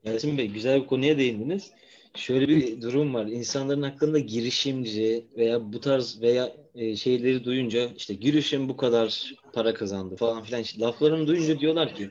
Yasin 0.05 0.37
Bey 0.37 0.47
güzel 0.47 0.81
bir 0.81 0.87
konuya 0.87 1.17
değindiniz. 1.17 1.71
Şöyle 2.15 2.47
bir 2.47 2.81
durum 2.81 3.13
var. 3.13 3.25
İnsanların 3.25 3.81
hakkında 3.81 4.19
girişimci 4.19 5.25
veya 5.37 5.73
bu 5.73 5.79
tarz 5.79 6.21
veya 6.21 6.51
e, 6.75 6.95
şeyleri 6.95 7.43
duyunca 7.43 7.89
işte 7.97 8.13
girişim 8.13 8.69
bu 8.69 8.77
kadar 8.77 9.33
para 9.53 9.73
kazandı 9.73 10.15
falan 10.15 10.43
filan 10.43 10.63
laflarını 10.79 11.27
duyunca 11.27 11.59
diyorlar 11.59 11.95
ki 11.95 12.09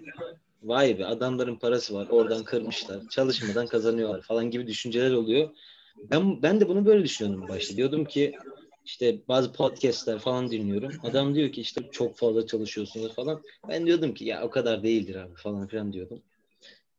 vay 0.63 0.99
be 0.99 1.07
adamların 1.07 1.57
parası 1.57 1.95
var 1.95 2.07
oradan 2.11 2.45
kırmışlar 2.45 3.09
çalışmadan 3.11 3.67
kazanıyorlar 3.67 4.23
falan 4.23 4.51
gibi 4.51 4.67
düşünceler 4.67 5.13
oluyor. 5.13 5.51
Ben 6.11 6.43
ben 6.43 6.61
de 6.61 6.69
bunu 6.69 6.87
böyle 6.87 7.05
düşünüyordum 7.05 7.49
başta. 7.49 7.77
Diyordum 7.77 8.05
ki 8.05 8.35
işte 8.85 9.19
bazı 9.29 9.53
podcastler 9.53 10.19
falan 10.19 10.51
dinliyorum. 10.51 10.93
Adam 11.03 11.35
diyor 11.35 11.53
ki 11.53 11.61
işte 11.61 11.81
çok 11.93 12.17
fazla 12.17 12.47
çalışıyorsunuz 12.47 13.15
falan. 13.15 13.43
Ben 13.69 13.87
diyordum 13.87 14.15
ki 14.15 14.25
ya 14.25 14.45
o 14.45 14.51
kadar 14.51 14.83
değildir 14.83 15.15
abi 15.15 15.35
falan 15.35 15.67
filan 15.67 15.93
diyordum. 15.93 16.23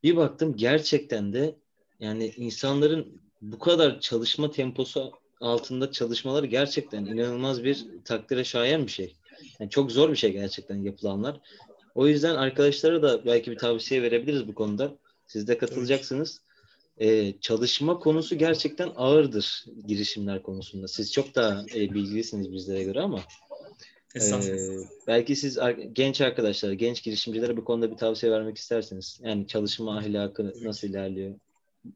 Bir 0.03 0.15
baktım 0.15 0.55
gerçekten 0.55 1.33
de 1.33 1.55
yani 1.99 2.33
insanların 2.37 3.21
bu 3.41 3.59
kadar 3.59 3.99
çalışma 3.99 4.51
temposu 4.51 5.11
altında 5.41 5.91
çalışmaları 5.91 6.45
gerçekten 6.45 7.05
inanılmaz 7.05 7.63
bir 7.63 7.85
takdire 8.05 8.43
şayan 8.43 8.85
bir 8.85 8.91
şey. 8.91 9.15
Yani 9.59 9.69
çok 9.69 9.91
zor 9.91 10.11
bir 10.11 10.15
şey 10.15 10.31
gerçekten 10.31 10.75
yapılanlar. 10.75 11.39
O 11.95 12.07
yüzden 12.07 12.35
arkadaşlara 12.35 13.03
da 13.03 13.25
belki 13.25 13.51
bir 13.51 13.57
tavsiye 13.57 14.01
verebiliriz 14.01 14.47
bu 14.47 14.55
konuda. 14.55 14.95
Siz 15.27 15.47
de 15.47 15.57
katılacaksınız. 15.57 16.41
Ee, 17.01 17.33
çalışma 17.41 17.99
konusu 17.99 18.37
gerçekten 18.37 18.91
ağırdır 18.95 19.65
girişimler 19.87 20.43
konusunda. 20.43 20.87
Siz 20.87 21.11
çok 21.11 21.35
daha 21.35 21.65
e, 21.75 21.93
bilgilisiniz 21.93 22.51
bizlere 22.51 22.83
göre 22.83 23.01
ama 23.01 23.21
e, 24.15 24.87
belki 25.07 25.35
siz 25.35 25.59
genç 25.93 26.21
arkadaşlar, 26.21 26.71
genç 26.71 27.03
girişimcilere 27.03 27.57
bu 27.57 27.65
konuda 27.65 27.91
bir 27.91 27.97
tavsiye 27.97 28.31
vermek 28.31 28.57
isterseniz. 28.57 29.19
Yani 29.23 29.47
çalışma 29.47 29.97
ahlakı 29.97 30.53
nasıl 30.63 30.87
ilerliyor? 30.87 31.35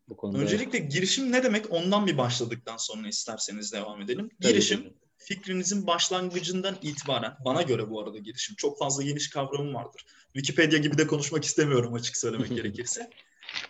bu 0.09 0.17
konuda. 0.17 0.37
Öncelikle 0.37 0.79
girişim 0.79 1.31
ne 1.31 1.43
demek 1.43 1.71
ondan 1.71 2.07
bir 2.07 2.17
başladıktan 2.17 2.77
sonra 2.77 3.07
isterseniz 3.07 3.73
devam 3.73 4.01
edelim. 4.01 4.29
Girişim 4.39 4.83
tabii, 4.83 4.93
fikrinizin 5.17 5.87
başlangıcından 5.87 6.75
itibaren 6.81 7.33
bana 7.45 7.61
göre 7.61 7.89
bu 7.89 8.01
arada 8.01 8.17
girişim 8.17 8.55
çok 8.55 8.79
fazla 8.79 9.03
geniş 9.03 9.29
kavramı 9.29 9.73
vardır. 9.73 10.05
Wikipedia 10.33 10.79
gibi 10.79 10.97
de 10.97 11.07
konuşmak 11.07 11.43
istemiyorum 11.43 11.93
açık 11.93 12.17
söylemek 12.17 12.49
gerekirse. 12.55 13.09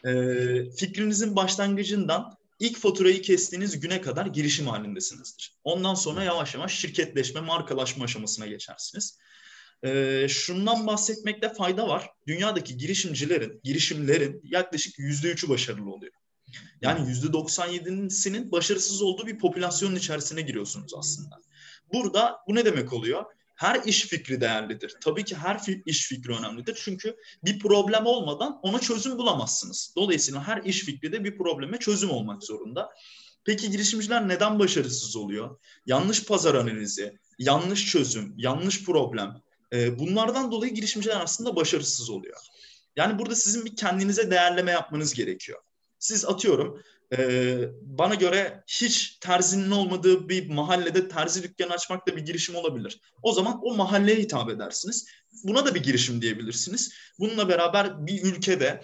Ee, 0.06 0.72
fikrinizin 0.78 1.36
başlangıcından 1.36 2.38
ilk 2.60 2.78
faturayı 2.78 3.22
kestiğiniz 3.22 3.80
güne 3.80 4.02
kadar 4.02 4.26
girişim 4.26 4.68
halindesinizdir. 4.68 5.56
Ondan 5.64 5.94
sonra 5.94 6.24
yavaş 6.24 6.54
yavaş 6.54 6.80
şirketleşme, 6.80 7.42
markalaşma 7.42 8.06
aşamasına 8.06 8.48
geçersiniz. 8.48 9.18
Ee, 9.84 10.28
şundan 10.30 10.88
bahsetmekte 10.88 11.54
fayda 11.54 11.88
var. 11.88 12.10
Dünyadaki 12.28 12.78
girişimcilerin, 12.78 13.60
girişimlerin 13.64 14.42
yaklaşık 14.44 15.00
yüzde 15.00 15.32
üçü 15.32 15.50
başarılı 15.50 15.92
oluyor. 15.92 16.14
Yani 16.82 17.10
yüzde 17.10 17.28
97'sinin 17.28 18.52
başarısız 18.52 19.02
olduğu 19.02 19.28
bir 19.28 19.38
popülasyonun 19.38 19.96
içerisine 19.96 20.42
giriyorsunuz 20.42 20.94
aslında. 20.98 21.36
Burada 21.94 22.38
bu 22.48 22.56
ne 22.56 22.66
demek 22.66 22.94
oluyor? 22.94 23.26
Her 23.60 23.84
iş 23.86 24.08
fikri 24.08 24.42
değerlidir. 24.42 24.96
Tabii 25.02 25.24
ki 25.24 25.36
her 25.36 25.62
iş 25.86 26.08
fikri 26.08 26.34
önemlidir. 26.34 26.80
Çünkü 26.84 27.16
bir 27.44 27.60
problem 27.60 28.06
olmadan 28.06 28.60
ona 28.62 28.80
çözüm 28.80 29.18
bulamazsınız. 29.18 29.94
Dolayısıyla 29.96 30.48
her 30.48 30.64
iş 30.64 30.80
fikri 30.80 31.12
de 31.12 31.24
bir 31.24 31.38
probleme 31.38 31.78
çözüm 31.80 32.10
olmak 32.10 32.44
zorunda. 32.44 32.90
Peki 33.46 33.72
girişimciler 33.72 34.28
neden 34.28 34.60
başarısız 34.60 35.16
oluyor? 35.16 35.60
Yanlış 35.86 36.26
pazar 36.26 36.56
analizi, 36.56 37.20
yanlış 37.40 37.92
çözüm, 37.92 38.34
yanlış 38.38 38.84
problem. 38.84 39.42
E, 39.74 40.00
bunlardan 40.00 40.52
dolayı 40.52 40.74
girişimciler 40.74 41.22
aslında 41.22 41.56
başarısız 41.56 42.10
oluyor. 42.10 42.40
Yani 42.96 43.20
burada 43.20 43.36
sizin 43.36 43.66
bir 43.66 43.76
kendinize 43.76 44.32
değerleme 44.32 44.72
yapmanız 44.72 45.14
gerekiyor. 45.14 45.60
Siz 46.00 46.26
atıyorum 46.26 46.84
e, 47.18 47.60
bana 47.82 48.16
göre 48.16 48.64
hiç 48.68 49.18
terzinin 49.22 49.72
olmadığı 49.72 50.30
bir 50.30 50.50
mahallede 50.50 51.08
terzi 51.08 51.44
dükkanı 51.44 51.74
açmak 51.74 52.08
da 52.08 52.16
bir 52.16 52.26
girişim 52.26 52.56
olabilir. 52.56 53.02
O 53.22 53.32
zaman 53.32 53.60
o 53.64 53.76
mahalleye 53.76 54.18
hitap 54.18 54.50
edersiniz. 54.50 55.08
Buna 55.44 55.66
da 55.66 55.76
bir 55.76 55.84
girişim 55.84 56.22
diyebilirsiniz. 56.22 56.94
Bununla 57.20 57.50
beraber 57.50 58.08
bir 58.08 58.24
ülkede 58.24 58.82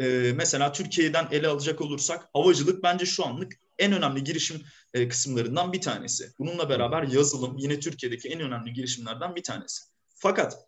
e, 0.00 0.32
mesela 0.36 0.72
Türkiye'den 0.72 1.28
ele 1.30 1.48
alacak 1.48 1.80
olursak 1.80 2.28
havacılık 2.32 2.82
bence 2.82 3.06
şu 3.06 3.26
anlık 3.26 3.52
en 3.78 3.92
önemli 3.92 4.24
girişim 4.24 4.62
e, 4.94 5.08
kısımlarından 5.08 5.72
bir 5.72 5.80
tanesi. 5.80 6.32
Bununla 6.38 6.68
beraber 6.68 7.02
yazılım 7.02 7.58
yine 7.58 7.80
Türkiye'deki 7.80 8.28
en 8.28 8.40
önemli 8.40 8.72
girişimlerden 8.72 9.36
bir 9.36 9.42
tanesi. 9.42 9.82
Fakat 10.14 10.58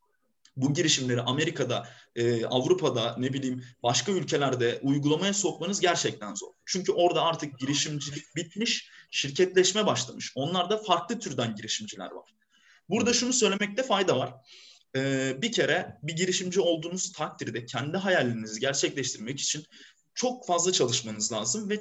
bu 0.63 0.75
girişimleri 0.75 1.21
Amerika'da, 1.21 1.89
e, 2.17 2.47
Avrupa'da 2.47 3.17
ne 3.19 3.33
bileyim 3.33 3.65
başka 3.83 4.13
ülkelerde 4.13 4.81
uygulamaya 4.83 5.35
sokmanız 5.35 5.81
gerçekten 5.81 6.35
zor. 6.35 6.49
Çünkü 6.67 6.93
orada 6.93 7.23
artık 7.23 7.59
girişimcilik 7.59 8.37
bitmiş, 8.37 8.91
şirketleşme 9.11 9.87
başlamış. 9.87 10.33
Onlarda 10.35 10.79
farklı 10.79 11.19
türden 11.19 11.55
girişimciler 11.55 12.11
var. 12.11 12.31
Burada 12.89 13.13
şunu 13.13 13.33
söylemekte 13.33 13.83
fayda 13.83 14.19
var. 14.19 14.35
E, 14.97 15.33
bir 15.43 15.53
kere 15.53 15.99
bir 16.03 16.17
girişimci 16.17 16.61
olduğunuz 16.61 17.13
takdirde 17.13 17.67
kendi 17.67 17.97
hayalinizi 17.97 18.61
gerçekleştirmek 18.61 19.41
için 19.41 19.65
çok 20.15 20.47
fazla 20.47 20.73
çalışmanız 20.73 21.33
lazım 21.33 21.71
ve 21.71 21.81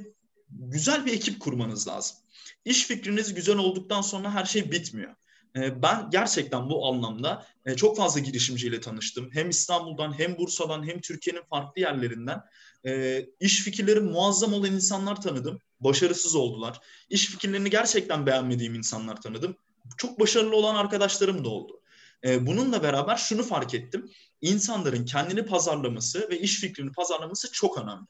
güzel 0.50 1.06
bir 1.06 1.14
ekip 1.14 1.40
kurmanız 1.40 1.88
lazım. 1.88 2.18
İş 2.66 2.86
fikriniz 2.86 3.34
güzel 3.34 3.58
olduktan 3.58 4.02
sonra 4.02 4.34
her 4.34 4.46
şey 4.46 4.72
bitmiyor. 4.72 5.16
Ee, 5.58 5.82
ben 5.82 6.10
gerçekten 6.10 6.70
bu 6.70 6.88
anlamda 6.88 7.46
e, 7.66 7.76
çok 7.76 7.98
fazla 7.98 8.20
girişimciyle 8.20 8.82
tanıştım. 8.82 9.30
Hem 9.34 9.50
İstanbul'dan 9.50 10.20
hem 10.20 10.38
Bursa'dan 10.38 10.88
hem 10.88 11.02
Türkiye'nin 11.02 11.44
farklı 11.50 11.82
yerlerinden 11.82 12.42
e, 12.86 13.26
iş 13.40 13.64
fikirleri 13.64 14.00
muazzam 14.00 14.54
olan 14.54 14.72
insanlar 14.72 15.22
tanıdım. 15.22 15.60
Başarısız 15.80 16.36
oldular. 16.36 16.80
İş 17.10 17.28
fikirlerini 17.28 17.70
gerçekten 17.70 18.26
beğenmediğim 18.26 18.76
insanlar 18.76 19.22
tanıdım. 19.22 19.56
Çok 19.98 20.20
başarılı 20.20 20.56
olan 20.56 20.76
arkadaşlarım 20.76 21.46
da 21.46 21.50
oldu. 21.50 21.82
E, 22.26 22.48
bununla 22.48 22.84
beraber 22.84 23.18
şunu 23.18 23.44
fark 23.44 23.74
ettim. 23.74 24.12
İnsanların 24.42 25.06
kendini 25.06 25.46
pazarlaması 25.46 26.30
ve 26.30 26.40
iş 26.40 26.60
fikrini 26.60 26.92
pazarlaması 26.92 27.52
çok 27.52 27.78
önemli. 27.78 28.06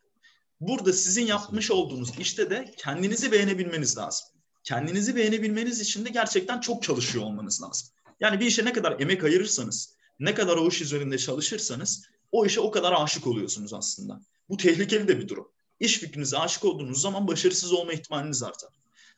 Burada 0.60 0.94
sizin 0.94 1.26
yapmış 1.26 1.72
olduğunuz 1.72 2.20
işte 2.20 2.50
de 2.50 2.74
kendinizi 2.78 3.32
beğenebilmeniz 3.32 3.98
lazım 3.98 4.37
kendinizi 4.68 5.16
beğenebilmeniz 5.16 5.80
için 5.80 6.06
de 6.06 6.10
gerçekten 6.10 6.60
çok 6.60 6.84
çalışıyor 6.84 7.26
olmanız 7.26 7.62
lazım. 7.62 7.88
Yani 8.20 8.40
bir 8.40 8.46
işe 8.46 8.66
ne 8.66 8.74
kadar 8.74 9.00
emek 9.00 9.24
ayırırsanız, 9.24 9.96
ne 10.20 10.34
kadar 10.34 10.58
o 10.58 10.68
iş 10.68 10.82
üzerinde 10.82 11.18
çalışırsanız 11.18 12.06
o 12.32 12.46
işe 12.46 12.60
o 12.60 12.72
kadar 12.72 12.94
aşık 12.98 13.28
oluyorsunuz 13.28 13.74
aslında. 13.74 14.22
Bu 14.50 14.58
tehlikeli 14.58 15.08
de 15.08 15.20
bir 15.20 15.28
durum. 15.28 15.48
İş 15.80 15.98
fikrinize 15.98 16.38
aşık 16.38 16.66
olduğunuz 16.66 17.02
zaman 17.02 17.28
başarısız 17.28 17.74
olma 17.74 17.94
ihtimaliniz 17.94 18.44
artar. 18.44 18.70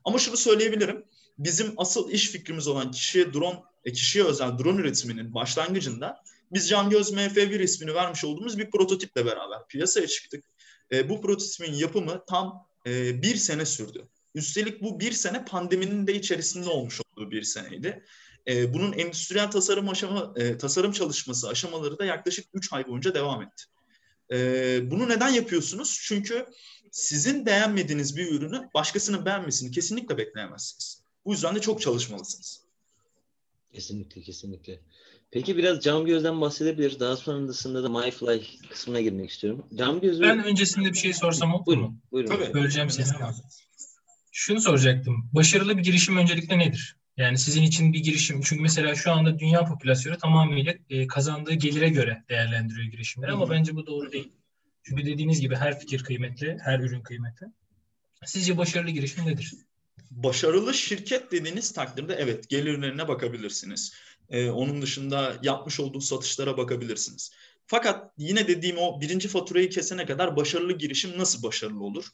Ama 0.03 0.20
şunu 0.20 0.38
söyleyebilirim. 0.38 1.06
Bizim 1.38 1.74
asıl 1.77 2.12
iş 2.12 2.29
fikrimiz 2.29 2.68
olan 2.68 2.91
kişiye 2.91 3.34
drone, 3.34 3.63
e, 3.86 3.91
kişiye 3.91 4.25
özel 4.25 4.58
drone 4.58 4.82
üretiminin 4.82 5.34
başlangıcında 5.34 6.24
biz 6.51 6.70
Can 6.70 6.89
Göz 6.89 7.13
MF1 7.13 7.63
ismini 7.63 7.94
vermiş 7.94 8.25
olduğumuz 8.25 8.58
bir 8.58 8.72
prototiple 8.72 9.25
beraber 9.25 9.68
piyasaya 9.70 10.08
çıktık. 10.08 10.46
E, 10.91 11.10
bu 11.10 11.22
prototipin 11.22 11.74
yapımı 11.74 12.25
tam 12.27 12.65
e, 12.86 13.22
bir 13.22 13.36
sene 13.36 13.65
sürdü. 13.65 14.08
Üstelik 14.39 14.81
bu 14.81 15.00
bir 15.00 15.12
sene 15.12 15.46
pandeminin 15.46 16.08
de 16.08 16.15
içerisinde 16.15 16.69
olmuş 16.69 17.01
olduğu 17.01 17.31
bir 17.31 17.43
seneydi. 17.43 18.03
E, 18.48 18.74
bunun 18.74 18.93
endüstriyel 18.93 19.51
tasarım 19.51 19.89
aşama, 19.89 20.34
e, 20.36 20.58
tasarım 20.58 20.91
çalışması 20.91 21.50
aşamaları 21.50 22.00
da 22.00 22.05
yaklaşık 22.05 22.46
3 22.53 22.74
ay 22.74 22.88
boyunca 22.88 23.13
devam 23.13 23.41
etti. 23.41 23.63
E, 24.31 24.91
bunu 24.91 25.10
neden 25.10 25.29
yapıyorsunuz? 25.29 26.00
Çünkü 26.03 26.46
sizin 26.91 27.46
beğenmediğiniz 27.46 28.17
bir 28.17 28.31
ürünü 28.31 28.69
başkasının 28.74 29.25
beğenmesini 29.25 29.72
kesinlikle 29.72 30.17
bekleyemezsiniz. 30.17 31.01
Bu 31.25 31.31
yüzden 31.31 31.55
de 31.55 31.62
çok 31.62 31.81
çalışmalısınız. 31.81 32.62
Kesinlikle, 33.74 34.22
kesinlikle. 34.22 34.79
Peki 35.31 35.58
biraz 35.58 35.79
cam 35.79 36.05
gözden 36.05 36.41
bahsedebiliriz. 36.41 37.00
Daha 37.00 37.15
sonrasında 37.15 37.84
da 37.84 37.89
MyFly 37.89 38.43
kısmına 38.69 39.01
girmek 39.01 39.29
istiyorum. 39.29 39.65
Cam 39.75 40.01
gözü... 40.01 40.22
Ben 40.24 40.43
öncesinde 40.43 40.89
bir 40.89 40.98
şey 40.98 41.13
sorsam 41.13 41.53
olur 41.53 41.77
mu? 41.77 41.98
Buyurun. 42.12 42.29
Tabii. 42.29 42.53
Böleceğim 42.53 42.89
seni. 42.89 43.08
Şunu 44.39 44.62
soracaktım. 44.62 45.29
Başarılı 45.34 45.77
bir 45.77 45.84
girişim 45.84 46.17
öncelikle 46.17 46.60
nedir? 46.60 46.96
Yani 47.17 47.38
sizin 47.38 47.63
için 47.63 47.93
bir 47.93 48.00
girişim. 48.00 48.41
Çünkü 48.41 48.62
mesela 48.62 48.96
şu 48.96 49.12
anda 49.12 49.39
dünya 49.39 49.65
popülasyonu 49.65 50.17
tamamıyla 50.17 50.74
e, 50.89 51.08
kazandığı 51.08 51.53
gelire 51.53 51.89
göre 51.89 52.24
değerlendiriyor 52.29 52.91
girişimleri. 52.91 53.31
Ama 53.31 53.50
bence 53.50 53.75
bu 53.75 53.86
doğru 53.86 54.12
değil. 54.12 54.31
Çünkü 54.84 55.05
dediğiniz 55.05 55.41
gibi 55.41 55.55
her 55.55 55.79
fikir 55.79 56.03
kıymetli, 56.03 56.58
her 56.63 56.79
ürün 56.79 57.01
kıymetli. 57.01 57.48
Sizce 58.25 58.58
başarılı 58.58 58.91
girişim 58.91 59.25
nedir? 59.25 59.53
Başarılı 60.12 60.74
şirket 60.74 61.31
dediğiniz 61.31 61.74
takdirde 61.74 62.15
evet 62.15 62.50
gelirlerine 62.50 63.08
bakabilirsiniz. 63.08 63.93
Ee, 64.29 64.50
onun 64.50 64.81
dışında 64.81 65.38
yapmış 65.41 65.79
olduğu 65.79 66.01
satışlara 66.01 66.58
bakabilirsiniz. 66.58 67.31
Fakat 67.65 68.13
yine 68.17 68.48
dediğim 68.48 68.77
o 68.77 69.01
birinci 69.01 69.27
faturayı 69.27 69.69
kesene 69.69 70.05
kadar 70.05 70.36
başarılı 70.36 70.77
girişim 70.77 71.17
nasıl 71.17 71.43
başarılı 71.43 71.84
olur? 71.84 72.05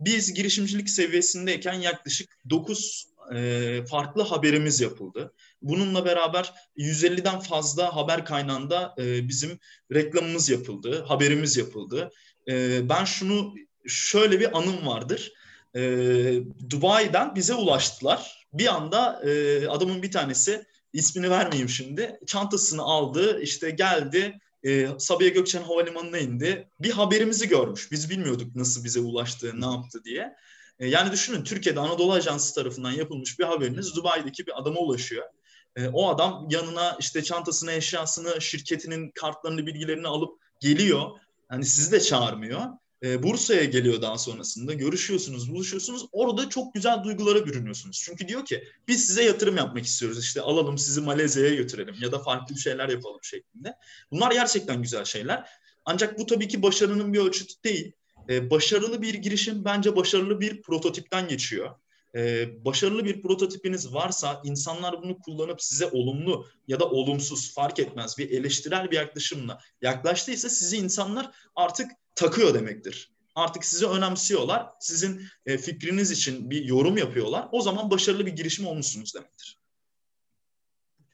Biz 0.00 0.34
girişimcilik 0.34 0.90
seviyesindeyken 0.90 1.74
yaklaşık 1.74 2.38
9 2.50 3.06
e, 3.34 3.80
farklı 3.90 4.22
haberimiz 4.22 4.80
yapıldı. 4.80 5.32
Bununla 5.62 6.04
beraber 6.04 6.52
150'den 6.78 7.40
fazla 7.40 7.96
haber 7.96 8.24
kaynağında 8.24 8.94
e, 8.98 9.28
bizim 9.28 9.58
reklamımız 9.94 10.48
yapıldı, 10.48 11.02
haberimiz 11.02 11.56
yapıldı. 11.56 12.10
E, 12.48 12.88
ben 12.88 13.04
şunu 13.04 13.54
şöyle 13.86 14.40
bir 14.40 14.58
anım 14.58 14.86
vardır. 14.86 15.32
E, 15.76 15.80
Dubai'den 16.70 17.34
bize 17.34 17.54
ulaştılar. 17.54 18.46
Bir 18.52 18.74
anda 18.74 19.22
e, 19.30 19.66
adamın 19.68 20.02
bir 20.02 20.10
tanesi 20.10 20.64
ismini 20.92 21.30
vermeyeyim 21.30 21.68
şimdi. 21.68 22.20
Çantasını 22.26 22.82
aldı, 22.82 23.40
işte 23.40 23.70
geldi 23.70 24.38
e, 24.66 24.88
Sabiha 24.98 25.28
Gökçen 25.28 25.62
Havalimanı'na 25.62 26.18
indi. 26.18 26.68
Bir 26.80 26.90
haberimizi 26.90 27.48
görmüş. 27.48 27.92
Biz 27.92 28.10
bilmiyorduk 28.10 28.56
nasıl 28.56 28.84
bize 28.84 29.00
ulaştı, 29.00 29.60
ne 29.60 29.66
yaptı 29.66 30.04
diye. 30.04 30.36
E, 30.78 30.88
yani 30.88 31.12
düşünün 31.12 31.44
Türkiye'de 31.44 31.80
Anadolu 31.80 32.12
Ajansı 32.12 32.54
tarafından 32.54 32.90
yapılmış 32.90 33.38
bir 33.38 33.44
haberiniz 33.44 33.96
Dubai'deki 33.96 34.46
bir 34.46 34.60
adama 34.60 34.80
ulaşıyor. 34.80 35.24
E, 35.76 35.88
o 35.88 36.08
adam 36.08 36.46
yanına 36.50 36.96
işte 37.00 37.22
çantasını, 37.22 37.72
eşyasını, 37.72 38.40
şirketinin 38.40 39.10
kartlarını, 39.10 39.66
bilgilerini 39.66 40.08
alıp 40.08 40.40
geliyor. 40.60 41.10
Hani 41.48 41.64
sizi 41.64 41.92
de 41.92 42.00
çağırmıyor. 42.00 42.60
E, 43.02 43.22
Bursa'ya 43.22 43.64
geliyor 43.64 44.02
daha 44.02 44.18
sonrasında. 44.18 44.72
Görüşüyorsunuz, 44.74 45.52
buluşuyorsunuz. 45.52 46.06
Orada 46.12 46.48
çok 46.48 46.74
güzel 46.74 47.04
duygulara 47.04 47.46
bürünüyorsunuz. 47.46 48.02
Çünkü 48.04 48.28
diyor 48.28 48.44
ki 48.44 48.64
biz 48.88 49.06
size 49.06 49.24
yatırım 49.24 49.56
yapmak 49.56 49.84
istiyoruz. 49.84 50.18
İşte 50.18 50.40
alalım 50.40 50.78
sizi 50.78 51.00
Malezya'ya 51.00 51.54
götürelim 51.54 51.94
ya 52.00 52.12
da 52.12 52.18
farklı 52.18 52.54
bir 52.54 52.60
şeyler 52.60 52.88
yapalım 52.88 53.20
şeklinde. 53.22 53.74
Bunlar 54.10 54.32
gerçekten 54.32 54.82
güzel 54.82 55.04
şeyler. 55.04 55.48
Ancak 55.84 56.18
bu 56.18 56.26
tabii 56.26 56.48
ki 56.48 56.62
başarının 56.62 57.12
bir 57.12 57.18
ölçütü 57.18 57.54
değil. 57.64 57.92
E, 58.28 58.50
başarılı 58.50 59.02
bir 59.02 59.14
girişim 59.14 59.64
bence 59.64 59.96
başarılı 59.96 60.40
bir 60.40 60.62
prototipten 60.62 61.28
geçiyor. 61.28 61.70
E, 62.14 62.48
başarılı 62.64 63.04
bir 63.04 63.22
prototipiniz 63.22 63.94
varsa 63.94 64.40
insanlar 64.44 65.02
bunu 65.02 65.18
kullanıp 65.18 65.62
size 65.62 65.86
olumlu 65.86 66.46
ya 66.68 66.80
da 66.80 66.90
olumsuz 66.90 67.54
fark 67.54 67.78
etmez 67.78 68.18
bir 68.18 68.30
eleştirel 68.30 68.90
bir 68.90 68.96
yaklaşımla 68.96 69.58
yaklaştıysa 69.82 70.48
sizi 70.48 70.76
insanlar 70.76 71.30
artık 71.54 71.90
takıyor 72.16 72.54
demektir. 72.54 73.10
Artık 73.34 73.64
sizi 73.64 73.86
önemsiyorlar. 73.86 74.66
Sizin 74.80 75.22
e, 75.46 75.58
fikriniz 75.58 76.10
için 76.10 76.50
bir 76.50 76.64
yorum 76.64 76.96
yapıyorlar. 76.96 77.48
O 77.52 77.60
zaman 77.60 77.90
başarılı 77.90 78.26
bir 78.26 78.32
girişim 78.32 78.66
olmuşsunuz 78.66 79.14
demektir. 79.14 79.58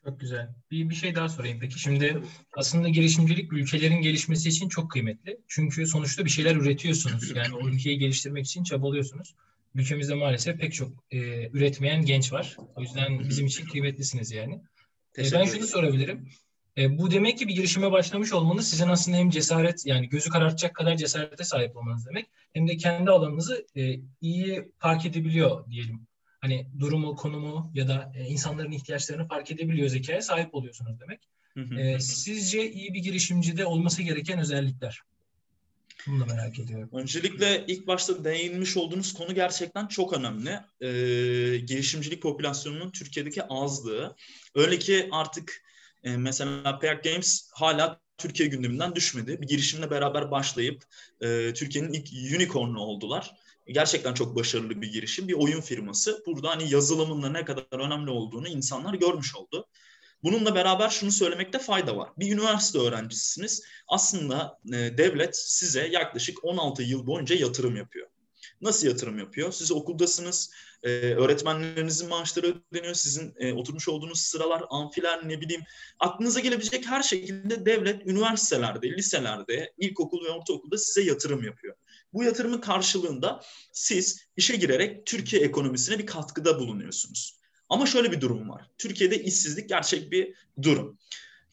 Çok 0.04 0.20
güzel. 0.20 0.54
Bir, 0.70 0.90
bir 0.90 0.94
şey 0.94 1.14
daha 1.14 1.28
sorayım 1.28 1.58
peki. 1.60 1.78
Şimdi 1.78 2.22
aslında 2.56 2.88
girişimcilik 2.88 3.52
ülkelerin 3.52 4.02
gelişmesi 4.02 4.48
için 4.48 4.68
çok 4.68 4.90
kıymetli. 4.90 5.40
Çünkü 5.48 5.86
sonuçta 5.86 6.24
bir 6.24 6.30
şeyler 6.30 6.56
üretiyorsunuz. 6.56 7.36
Yani 7.36 7.54
o 7.54 7.68
ülkeyi 7.68 7.98
geliştirmek 7.98 8.46
için 8.46 8.64
çabalıyorsunuz. 8.64 9.34
Ülkemizde 9.74 10.14
maalesef 10.14 10.60
pek 10.60 10.72
çok 10.74 10.92
e, 11.10 11.18
üretmeyen 11.48 12.04
genç 12.04 12.32
var. 12.32 12.56
O 12.76 12.82
yüzden 12.82 13.28
bizim 13.28 13.46
için 13.46 13.66
kıymetlisiniz 13.66 14.30
yani. 14.30 14.60
E, 15.18 15.32
ben 15.32 15.44
şunu 15.44 15.66
sorabilirim. 15.66 16.28
E, 16.78 16.98
bu 16.98 17.10
demek 17.10 17.38
ki 17.38 17.48
bir 17.48 17.54
girişime 17.54 17.92
başlamış 17.92 18.32
olmanız 18.32 18.68
sizin 18.68 18.88
aslında 18.88 19.16
hem 19.16 19.30
cesaret 19.30 19.86
yani 19.86 20.08
gözü 20.08 20.30
karartacak 20.30 20.74
kadar 20.74 20.96
cesarete 20.96 21.44
sahip 21.44 21.76
olmanız 21.76 22.06
demek. 22.06 22.26
Hem 22.52 22.68
de 22.68 22.76
kendi 22.76 23.10
alanınızı 23.10 23.66
e, 23.76 24.00
iyi 24.20 24.72
fark 24.78 25.06
edebiliyor 25.06 25.70
diyelim. 25.70 26.06
Hani 26.40 26.66
durumu, 26.78 27.16
konumu 27.16 27.70
ya 27.74 27.88
da 27.88 28.12
e, 28.16 28.24
insanların 28.24 28.72
ihtiyaçlarını 28.72 29.28
fark 29.28 29.50
edebiliyor 29.50 29.88
zekaya 29.88 30.22
sahip 30.22 30.54
oluyorsunuz 30.54 31.00
demek. 31.00 31.20
E, 31.78 32.00
sizce 32.00 32.72
iyi 32.72 32.94
bir 32.94 33.00
girişimcide 33.00 33.66
olması 33.66 34.02
gereken 34.02 34.38
özellikler? 34.38 35.02
Bunu 36.06 36.20
da 36.20 36.34
merak 36.34 36.58
ediyorum. 36.58 36.88
Öncelikle 36.92 37.64
ilk 37.66 37.86
başta 37.86 38.24
değinmiş 38.24 38.76
olduğunuz 38.76 39.12
konu 39.14 39.34
gerçekten 39.34 39.86
çok 39.86 40.12
önemli. 40.12 40.50
Ee, 40.80 41.58
girişimcilik 41.58 42.22
popülasyonunun 42.22 42.90
Türkiye'deki 42.90 43.42
azlığı. 43.42 44.16
Öyle 44.54 44.78
ki 44.78 45.08
artık 45.12 45.62
e, 46.04 46.16
mesela 46.16 46.78
Pair 46.78 46.94
Games 46.94 47.50
hala 47.54 48.00
Türkiye 48.18 48.48
gündeminden 48.48 48.94
düşmedi. 48.94 49.40
Bir 49.42 49.46
girişimle 49.48 49.90
beraber 49.90 50.30
başlayıp 50.30 50.84
e, 51.20 51.52
Türkiye'nin 51.54 51.92
ilk 51.92 52.36
unicorn'u 52.36 52.80
oldular. 52.80 53.34
Gerçekten 53.66 54.14
çok 54.14 54.36
başarılı 54.36 54.82
bir 54.82 54.92
girişim. 54.92 55.28
Bir 55.28 55.32
oyun 55.32 55.60
firması. 55.60 56.22
Burada 56.26 56.50
hani 56.50 56.70
yazılımın 56.70 57.22
da 57.22 57.28
ne 57.28 57.44
kadar 57.44 57.80
önemli 57.80 58.10
olduğunu 58.10 58.48
insanlar 58.48 58.94
görmüş 58.94 59.36
oldu. 59.36 59.68
Bununla 60.22 60.54
beraber 60.54 60.88
şunu 60.88 61.12
söylemekte 61.12 61.58
fayda 61.58 61.96
var. 61.96 62.10
Bir 62.18 62.32
üniversite 62.32 62.78
öğrencisisiniz. 62.78 63.62
Aslında 63.88 64.58
e, 64.66 64.98
devlet 64.98 65.36
size 65.36 65.86
yaklaşık 65.86 66.44
16 66.44 66.82
yıl 66.82 67.06
boyunca 67.06 67.36
yatırım 67.36 67.76
yapıyor. 67.76 68.08
Nasıl 68.62 68.86
yatırım 68.86 69.18
yapıyor? 69.18 69.52
Siz 69.52 69.72
okuldasınız, 69.72 70.50
e, 70.82 70.88
öğretmenlerinizin 70.90 72.08
maaşları 72.08 72.54
ödeniyor, 72.72 72.94
sizin 72.94 73.34
e, 73.38 73.52
oturmuş 73.52 73.88
olduğunuz 73.88 74.20
sıralar, 74.20 74.64
amfiler 74.70 75.28
ne 75.28 75.40
bileyim 75.40 75.62
aklınıza 75.98 76.40
gelebilecek 76.40 76.86
her 76.86 77.02
şekilde 77.02 77.66
devlet 77.66 78.06
üniversitelerde, 78.06 78.90
liselerde, 78.90 79.72
ilkokul 79.78 80.24
ve 80.24 80.30
ortaokulda 80.30 80.78
size 80.78 81.02
yatırım 81.02 81.42
yapıyor. 81.44 81.76
Bu 82.12 82.24
yatırımın 82.24 82.60
karşılığında 82.60 83.40
siz 83.72 84.26
işe 84.36 84.56
girerek 84.56 85.06
Türkiye 85.06 85.42
ekonomisine 85.42 85.98
bir 85.98 86.06
katkıda 86.06 86.58
bulunuyorsunuz. 86.58 87.38
Ama 87.68 87.86
şöyle 87.86 88.12
bir 88.12 88.20
durum 88.20 88.48
var. 88.48 88.70
Türkiye'de 88.78 89.22
işsizlik 89.22 89.68
gerçek 89.68 90.12
bir 90.12 90.34
durum. 90.62 90.98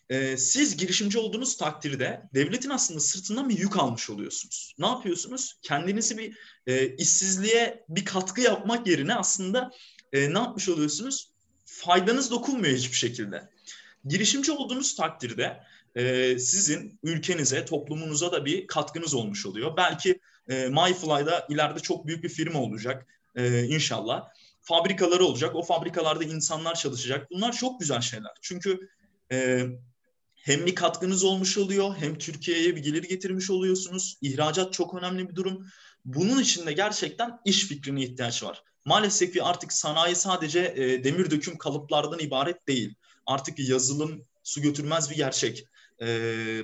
Ee, 0.10 0.38
siz 0.38 0.78
girişimci 0.78 1.18
olduğunuz 1.18 1.58
takdirde 1.58 2.22
devletin 2.34 2.70
aslında 2.70 3.00
sırtından 3.00 3.50
bir 3.50 3.58
yük 3.58 3.78
almış 3.78 4.10
oluyorsunuz. 4.10 4.76
Ne 4.80 4.88
yapıyorsunuz? 4.88 5.56
Kendinizi 5.62 6.18
bir 6.18 6.38
e, 6.68 6.96
işsizliğe 6.96 7.86
bir 7.90 8.06
katkı 8.06 8.42
yapmak 8.42 8.88
yerine 8.88 9.16
aslında 9.16 9.72
e, 10.14 10.34
ne 10.34 10.40
yapmış 10.40 10.70
oluyorsunuz? 10.70 11.32
Faydanız 11.66 12.32
dokunmuyor 12.32 12.78
hiçbir 12.78 12.98
şekilde. 12.98 13.50
Girişimci 14.06 14.52
olduğunuz 14.52 14.96
takdirde 14.96 15.64
e, 15.96 16.40
sizin 16.40 17.00
ülkenize, 17.04 17.66
toplumunuza 17.66 18.32
da 18.32 18.46
bir 18.46 18.68
katkınız 18.68 19.14
olmuş 19.14 19.46
oluyor. 19.46 19.78
Belki 19.78 20.20
e, 20.50 20.68
MyFly'da 20.68 21.48
ileride 21.50 21.80
çok 21.80 22.08
büyük 22.08 22.24
bir 22.24 22.30
firma 22.30 22.62
olacak 22.62 23.08
e, 23.36 23.64
inşallah. 23.64 24.28
Fabrikaları 24.62 25.26
olacak, 25.26 25.56
o 25.56 25.64
fabrikalarda 25.64 26.24
insanlar 26.24 26.76
çalışacak. 26.76 27.28
Bunlar 27.32 27.52
çok 27.52 27.80
güzel 27.80 28.02
şeyler. 28.02 28.32
Çünkü 28.42 28.90
e, 29.32 29.66
hem 30.42 30.66
bir 30.66 30.76
katkınız 30.76 31.24
olmuş 31.24 31.58
oluyor, 31.58 31.96
hem 31.96 32.18
Türkiye'ye 32.18 32.76
bir 32.76 32.84
gelir 32.84 33.04
getirmiş 33.04 33.50
oluyorsunuz. 33.50 34.18
İhracat 34.22 34.74
çok 34.74 34.94
önemli 34.94 35.30
bir 35.30 35.36
durum. 35.36 35.68
Bunun 36.06 36.42
için 36.42 36.66
de 36.66 36.74
gerçekten 36.74 37.40
iş 37.46 37.66
fikrine 37.66 38.04
ihtiyaç 38.04 38.44
var. 38.44 38.64
Maalesef 38.86 39.34
ki 39.34 39.44
artık 39.44 39.74
sanayi 39.74 40.16
sadece 40.16 40.74
e, 40.76 41.04
demir 41.04 41.32
döküm 41.32 41.58
kalıplardan 41.58 42.20
ibaret 42.20 42.68
değil. 42.68 42.96
Artık 43.26 43.60
yazılım 43.60 44.26
su 44.44 44.62
götürmez 44.62 45.10
bir 45.10 45.16
gerçek. 45.16 45.66
E, 46.02 46.08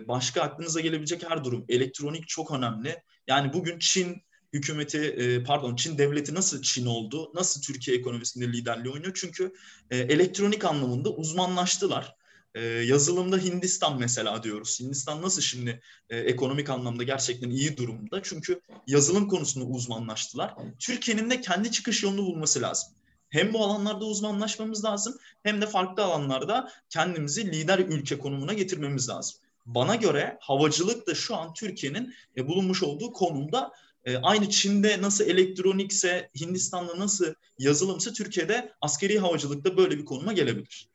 başka 0.07 0.41
aklınıza 0.41 0.79
gelebilecek 0.79 1.29
her 1.29 1.43
durum. 1.43 1.65
Elektronik 1.69 2.27
çok 2.27 2.51
önemli. 2.51 3.03
Yani 3.27 3.53
bugün 3.53 3.79
Çin 3.79 4.21
hükümeti 4.53 4.99
e, 4.99 5.43
pardon 5.43 5.75
Çin 5.75 5.97
devleti 5.97 6.33
nasıl 6.33 6.61
Çin 6.61 6.85
oldu? 6.85 7.31
Nasıl 7.33 7.61
Türkiye 7.61 7.97
ekonomisinde 7.97 8.47
liderliği 8.47 8.93
oynuyor? 8.93 9.17
Çünkü 9.21 9.53
e, 9.91 9.97
elektronik 9.97 10.65
anlamında 10.65 11.09
uzmanlaştılar. 11.09 12.15
E, 12.55 12.61
yazılımda 12.63 13.37
Hindistan 13.37 13.99
mesela 13.99 14.43
diyoruz. 14.43 14.79
Hindistan 14.79 15.21
nasıl 15.21 15.41
şimdi 15.41 15.81
e, 16.09 16.17
ekonomik 16.17 16.69
anlamda 16.69 17.03
gerçekten 17.03 17.49
iyi 17.49 17.77
durumda? 17.77 18.23
Çünkü 18.23 18.61
yazılım 18.87 19.27
konusunda 19.27 19.65
uzmanlaştılar. 19.65 20.53
Türkiye'nin 20.79 21.29
de 21.29 21.41
kendi 21.41 21.71
çıkış 21.71 22.03
yolunu 22.03 22.25
bulması 22.25 22.61
lazım. 22.61 22.89
Hem 23.29 23.53
bu 23.53 23.63
alanlarda 23.63 24.05
uzmanlaşmamız 24.05 24.85
lazım 24.85 25.17
hem 25.43 25.61
de 25.61 25.67
farklı 25.67 26.03
alanlarda 26.03 26.71
kendimizi 26.89 27.51
lider 27.51 27.79
ülke 27.79 28.17
konumuna 28.17 28.53
getirmemiz 28.53 29.09
lazım. 29.09 29.37
Bana 29.65 29.95
göre 29.95 30.37
havacılık 30.41 31.07
da 31.07 31.15
şu 31.15 31.35
an 31.35 31.53
Türkiye'nin 31.53 32.13
e, 32.37 32.47
bulunmuş 32.47 32.83
olduğu 32.83 33.11
konumda 33.11 33.71
e, 34.05 34.17
aynı 34.17 34.49
Çin'de 34.49 35.01
nasıl 35.01 35.25
elektronikse, 35.25 36.29
Hindistan'da 36.39 36.99
nasıl 36.99 37.33
yazılımsa 37.59 38.13
Türkiye'de 38.13 38.71
askeri 38.81 39.19
havacılıkta 39.19 39.77
böyle 39.77 39.97
bir 39.97 40.05
konuma 40.05 40.33
gelebilir. 40.33 40.87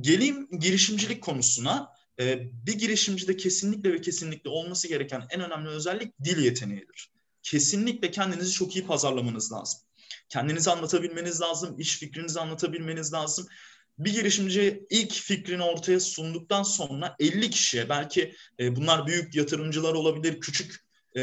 Geleyim 0.00 0.48
girişimcilik 0.58 1.22
konusuna. 1.22 1.88
E, 2.20 2.38
bir 2.66 2.78
girişimcide 2.78 3.36
kesinlikle 3.36 3.92
ve 3.92 4.00
kesinlikle 4.00 4.50
olması 4.50 4.88
gereken 4.88 5.22
en 5.30 5.40
önemli 5.40 5.68
özellik 5.68 6.24
dil 6.24 6.44
yeteneğidir. 6.44 7.10
Kesinlikle 7.42 8.10
kendinizi 8.10 8.52
çok 8.52 8.76
iyi 8.76 8.86
pazarlamanız 8.86 9.52
lazım. 9.52 9.80
Kendinizi 10.28 10.70
anlatabilmeniz 10.70 11.40
lazım, 11.40 11.78
iş 11.78 11.98
fikrinizi 11.98 12.40
anlatabilmeniz 12.40 13.12
lazım. 13.12 13.46
Bir 13.98 14.12
girişimci 14.12 14.86
ilk 14.90 15.12
fikrini 15.12 15.62
ortaya 15.62 16.00
sunduktan 16.00 16.62
sonra 16.62 17.16
50 17.18 17.50
kişiye 17.50 17.88
belki 17.88 18.34
e, 18.60 18.76
bunlar 18.76 19.06
büyük 19.06 19.34
yatırımcılar 19.34 19.94
olabilir, 19.94 20.40
küçük 20.40 20.76
e, 21.14 21.22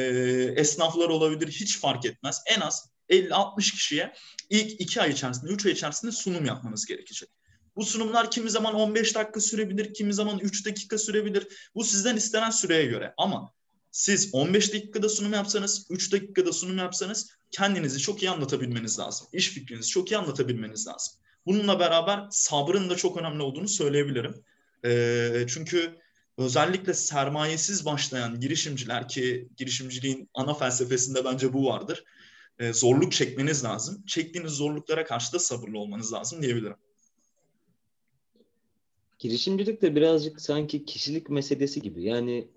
esnaflar 0.56 1.10
olabilir 1.10 1.48
hiç 1.52 1.80
fark 1.80 2.06
etmez. 2.06 2.42
En 2.48 2.62
az 2.62 2.90
50-60 3.10 3.72
kişiye 3.72 4.14
ilk 4.50 4.82
2 4.82 5.02
ay 5.02 5.12
içerisinde, 5.12 5.52
3 5.52 5.66
ay 5.66 5.72
içerisinde 5.72 6.12
sunum 6.12 6.46
yapmanız 6.46 6.86
gerekecek. 6.86 7.30
Bu 7.78 7.86
sunumlar 7.86 8.32
kimi 8.32 8.50
zaman 8.50 8.76
15 8.76 9.16
dakika 9.16 9.40
sürebilir, 9.40 9.94
kimi 9.94 10.14
zaman 10.14 10.40
3 10.40 10.66
dakika 10.66 10.98
sürebilir. 10.98 11.48
Bu 11.76 11.84
sizden 11.84 12.16
istenen 12.16 12.50
süreye 12.50 12.86
göre. 12.86 13.14
Ama 13.18 13.54
siz 13.92 14.30
15 14.34 14.74
dakikada 14.74 15.10
sunum 15.10 15.34
yapsanız, 15.34 15.88
3 15.90 16.12
dakikada 16.12 16.54
sunum 16.54 16.78
yapsanız 16.78 17.30
kendinizi 17.52 18.00
çok 18.00 18.24
iyi 18.24 18.30
anlatabilmeniz 18.30 19.00
lazım. 19.00 19.28
İş 19.34 19.50
fikrinizi 19.50 19.90
çok 19.90 20.12
iyi 20.12 20.18
anlatabilmeniz 20.18 20.88
lazım. 20.88 21.14
Bununla 21.46 21.80
beraber 21.80 22.28
sabrın 22.32 22.90
da 22.90 22.96
çok 22.96 23.18
önemli 23.18 23.42
olduğunu 23.44 23.68
söyleyebilirim. 23.68 24.44
E, 24.86 25.46
çünkü 25.48 25.98
özellikle 26.38 26.94
sermayesiz 26.94 27.86
başlayan 27.86 28.40
girişimciler 28.40 29.08
ki 29.08 29.48
girişimciliğin 29.58 30.30
ana 30.34 30.54
felsefesinde 30.54 31.26
bence 31.26 31.54
bu 31.54 31.66
vardır. 31.66 32.04
E, 32.60 32.74
zorluk 32.74 33.12
çekmeniz 33.12 33.64
lazım. 33.64 34.04
Çektiğiniz 34.08 34.52
zorluklara 34.52 35.06
karşı 35.06 35.34
da 35.34 35.40
sabırlı 35.40 35.80
olmanız 35.80 36.14
lazım 36.14 36.42
diyebilirim. 36.42 36.78
Girişimcilik 39.20 39.82
de 39.82 39.96
birazcık 39.96 40.42
sanki 40.42 40.86
kişilik 40.86 41.30
meselesi 41.30 41.82
gibi. 41.82 42.04
Yani 42.04 42.48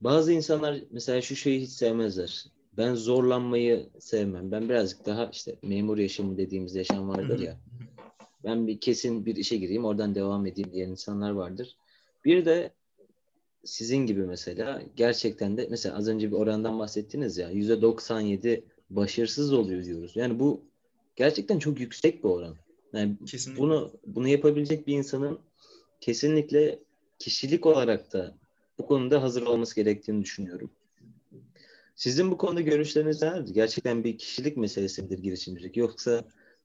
bazı 0.00 0.32
insanlar 0.32 0.80
mesela 0.90 1.20
şu 1.22 1.36
şeyi 1.36 1.60
hiç 1.60 1.70
sevmezler. 1.70 2.46
Ben 2.76 2.94
zorlanmayı 2.94 3.86
sevmem. 3.98 4.50
Ben 4.50 4.68
birazcık 4.68 5.06
daha 5.06 5.30
işte 5.32 5.56
memur 5.62 5.98
yaşamı 5.98 6.36
dediğimiz 6.36 6.74
yaşam 6.74 7.08
vardır 7.08 7.38
ya. 7.38 7.60
Ben 8.44 8.66
bir 8.66 8.80
kesin 8.80 9.26
bir 9.26 9.36
işe 9.36 9.56
gireyim 9.56 9.84
oradan 9.84 10.14
devam 10.14 10.46
edeyim 10.46 10.72
diyen 10.72 10.88
insanlar 10.88 11.30
vardır. 11.30 11.76
Bir 12.24 12.44
de 12.44 12.72
sizin 13.64 14.06
gibi 14.06 14.22
mesela 14.22 14.82
gerçekten 14.96 15.56
de 15.56 15.66
mesela 15.70 15.96
az 15.96 16.08
önce 16.08 16.30
bir 16.30 16.36
orandan 16.36 16.78
bahsettiniz 16.78 17.38
ya 17.38 17.50
yüzde 17.50 17.82
97 17.82 18.64
başarısız 18.90 19.52
oluyor 19.52 19.84
diyoruz. 19.84 20.12
Yani 20.16 20.40
bu 20.40 20.60
gerçekten 21.16 21.58
çok 21.58 21.80
yüksek 21.80 22.24
bir 22.24 22.28
oran. 22.28 22.54
Yani 22.92 23.16
kesinlikle. 23.26 23.62
bunu 23.62 23.92
bunu 24.06 24.28
yapabilecek 24.28 24.86
bir 24.86 24.94
insanın 24.94 25.38
kesinlikle 26.06 26.78
kişilik 27.18 27.66
olarak 27.66 28.12
da 28.12 28.38
bu 28.78 28.86
konuda 28.86 29.22
hazır 29.22 29.42
olması 29.42 29.76
gerektiğini 29.76 30.22
düşünüyorum. 30.22 30.70
Sizin 31.96 32.30
bu 32.30 32.38
konuda 32.38 32.60
görüşleriniz 32.60 33.22
nelerdir? 33.22 33.54
Gerçekten 33.54 34.04
bir 34.04 34.18
kişilik 34.18 34.56
meselesi 34.56 35.02
midir 35.02 35.18
girişimcilik 35.18 35.76
yoksa 35.76 36.24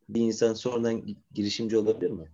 bir 0.09 0.21
insan 0.21 0.53
sonradan 0.53 1.15
girişimci 1.33 1.77
olabilir 1.77 2.11
mi? 2.11 2.31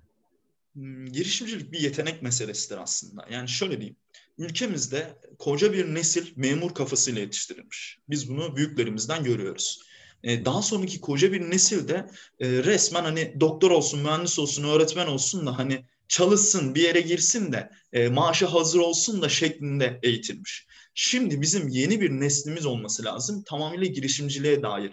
Hmm, 0.73 1.05
girişimcilik 1.05 1.71
bir 1.71 1.79
yetenek 1.79 2.21
meselesidir 2.21 2.77
aslında. 2.77 3.25
Yani 3.31 3.49
şöyle 3.49 3.77
diyeyim. 3.77 3.95
Ülkemizde 4.37 5.07
koca 5.39 5.73
bir 5.73 5.93
nesil 5.93 6.33
memur 6.35 6.73
kafasıyla 6.73 7.21
yetiştirilmiş. 7.21 7.99
Biz 8.09 8.29
bunu 8.29 8.55
büyüklerimizden 8.55 9.23
görüyoruz. 9.23 9.81
Ee, 10.23 10.45
daha 10.45 10.61
sonraki 10.61 11.01
koca 11.01 11.31
bir 11.31 11.51
nesil 11.51 11.87
de 11.87 12.09
e, 12.39 12.49
resmen 12.49 13.03
hani 13.03 13.39
doktor 13.39 13.71
olsun, 13.71 13.99
mühendis 13.99 14.39
olsun, 14.39 14.63
öğretmen 14.63 15.07
olsun 15.07 15.45
da 15.45 15.57
hani 15.57 15.85
çalışsın, 16.07 16.75
bir 16.75 16.81
yere 16.81 17.01
girsin 17.01 17.51
de 17.51 17.69
e, 17.93 18.09
maaşı 18.09 18.45
hazır 18.45 18.79
olsun 18.79 19.21
da 19.21 19.29
şeklinde 19.29 19.99
eğitilmiş. 20.03 20.67
Şimdi 20.93 21.41
bizim 21.41 21.67
yeni 21.67 22.01
bir 22.01 22.11
neslimiz 22.11 22.65
olması 22.65 23.05
lazım 23.05 23.43
tamamıyla 23.43 23.87
girişimciliğe 23.87 24.61
dair. 24.61 24.91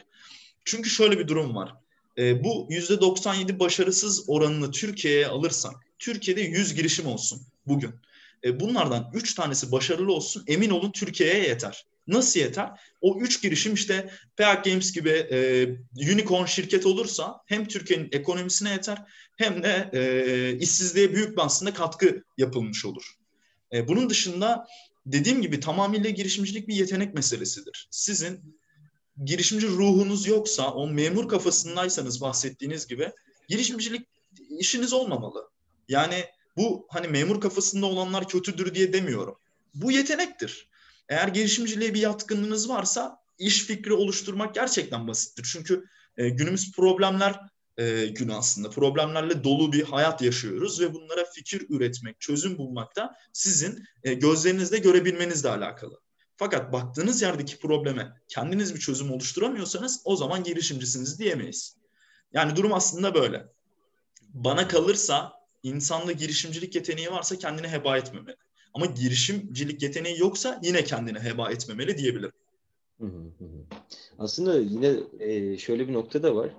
Çünkü 0.64 0.90
şöyle 0.90 1.18
bir 1.18 1.28
durum 1.28 1.54
var. 1.56 1.74
E, 2.18 2.44
bu 2.44 2.68
%97 2.70 3.58
başarısız 3.58 4.24
oranını 4.26 4.70
Türkiye'ye 4.70 5.26
alırsak, 5.26 5.74
Türkiye'de 5.98 6.40
100 6.40 6.74
girişim 6.74 7.06
olsun 7.06 7.42
bugün. 7.66 7.90
E, 8.44 8.60
bunlardan 8.60 9.10
3 9.14 9.34
tanesi 9.34 9.72
başarılı 9.72 10.12
olsun 10.12 10.44
emin 10.46 10.70
olun 10.70 10.92
Türkiye'ye 10.92 11.42
yeter. 11.48 11.86
Nasıl 12.06 12.40
yeter? 12.40 12.70
O 13.00 13.20
üç 13.20 13.42
girişim 13.42 13.74
işte 13.74 14.10
Peak 14.36 14.64
Games 14.64 14.92
gibi 14.92 15.10
e, 15.10 15.66
unicorn 16.12 16.44
şirket 16.44 16.86
olursa 16.86 17.40
hem 17.46 17.68
Türkiye'nin 17.68 18.08
ekonomisine 18.12 18.70
yeter 18.70 18.98
hem 19.36 19.62
de 19.62 19.90
e, 19.92 20.58
işsizliğe 20.58 21.14
büyük 21.14 21.36
bir 21.36 21.42
aslında 21.42 21.74
katkı 21.74 22.24
yapılmış 22.38 22.84
olur. 22.84 23.14
E, 23.72 23.88
bunun 23.88 24.10
dışında 24.10 24.66
dediğim 25.06 25.42
gibi 25.42 25.60
tamamıyla 25.60 26.10
girişimcilik 26.10 26.68
bir 26.68 26.74
yetenek 26.74 27.14
meselesidir. 27.14 27.88
Sizin 27.90 28.40
girişimci 29.24 29.68
ruhunuz 29.68 30.26
yoksa, 30.26 30.72
o 30.72 30.86
memur 30.86 31.28
kafasındaysanız 31.28 32.20
bahsettiğiniz 32.20 32.86
gibi 32.86 33.12
girişimcilik 33.48 34.08
işiniz 34.58 34.92
olmamalı. 34.92 35.50
Yani 35.88 36.24
bu 36.56 36.86
hani 36.90 37.08
memur 37.08 37.40
kafasında 37.40 37.86
olanlar 37.86 38.28
kötüdür 38.28 38.74
diye 38.74 38.92
demiyorum. 38.92 39.36
Bu 39.74 39.92
yetenektir. 39.92 40.68
Eğer 41.08 41.28
girişimciliğe 41.28 41.94
bir 41.94 42.00
yatkınlığınız 42.00 42.68
varsa 42.68 43.18
iş 43.38 43.64
fikri 43.64 43.92
oluşturmak 43.92 44.54
gerçekten 44.54 45.08
basittir. 45.08 45.48
Çünkü 45.52 45.84
e, 46.16 46.28
günümüz 46.28 46.72
problemler 46.72 47.40
e, 47.78 48.06
günü 48.06 48.34
aslında. 48.34 48.70
Problemlerle 48.70 49.44
dolu 49.44 49.72
bir 49.72 49.82
hayat 49.82 50.22
yaşıyoruz 50.22 50.80
ve 50.80 50.94
bunlara 50.94 51.24
fikir 51.24 51.66
üretmek, 51.70 52.20
çözüm 52.20 52.58
bulmak 52.58 52.96
da 52.96 53.16
sizin 53.32 53.84
e, 54.04 54.14
gözlerinizde 54.14 54.78
görebilmenizle 54.78 55.48
alakalı. 55.48 56.00
Fakat 56.36 56.72
baktığınız 56.72 57.22
yerdeki 57.22 57.58
probleme 57.58 58.12
kendiniz 58.28 58.74
bir 58.74 58.80
çözüm 58.80 59.10
oluşturamıyorsanız 59.10 60.02
o 60.04 60.16
zaman 60.16 60.44
girişimcisiniz 60.44 61.18
diyemeyiz. 61.18 61.76
Yani 62.32 62.56
durum 62.56 62.72
aslında 62.72 63.14
böyle. 63.14 63.46
Bana 64.28 64.68
kalırsa 64.68 65.32
insanda 65.62 66.12
girişimcilik 66.12 66.74
yeteneği 66.74 67.10
varsa 67.10 67.38
kendini 67.38 67.68
heba 67.68 67.98
etmemeli. 67.98 68.36
Ama 68.74 68.86
girişimcilik 68.86 69.82
yeteneği 69.82 70.18
yoksa 70.18 70.60
yine 70.62 70.84
kendini 70.84 71.18
heba 71.18 71.50
etmemeli 71.50 71.98
diyebilirim. 71.98 72.32
Aslında 74.18 74.58
yine 74.58 74.96
e, 75.20 75.58
şöyle 75.58 75.88
bir 75.88 75.92
nokta 75.92 76.22
da 76.22 76.36
var. 76.36 76.50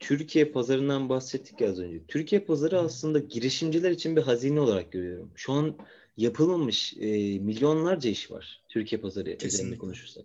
Türkiye 0.00 0.44
pazarından 0.44 1.08
bahsettik 1.08 1.60
ya 1.60 1.70
az 1.70 1.78
önce. 1.78 2.00
Türkiye 2.08 2.40
pazarı 2.40 2.78
aslında 2.78 3.18
girişimciler 3.18 3.90
için 3.90 4.16
bir 4.16 4.22
hazine 4.22 4.60
olarak 4.60 4.92
görüyorum. 4.92 5.30
Şu 5.34 5.52
an 5.52 5.76
yapılmamış 6.16 6.94
e, 6.96 7.38
milyonlarca 7.38 8.10
iş 8.10 8.30
var 8.30 8.62
Türkiye 8.68 9.00
pazarı 9.00 9.36
üzerinde 9.44 9.78
konuşursak. 9.78 10.24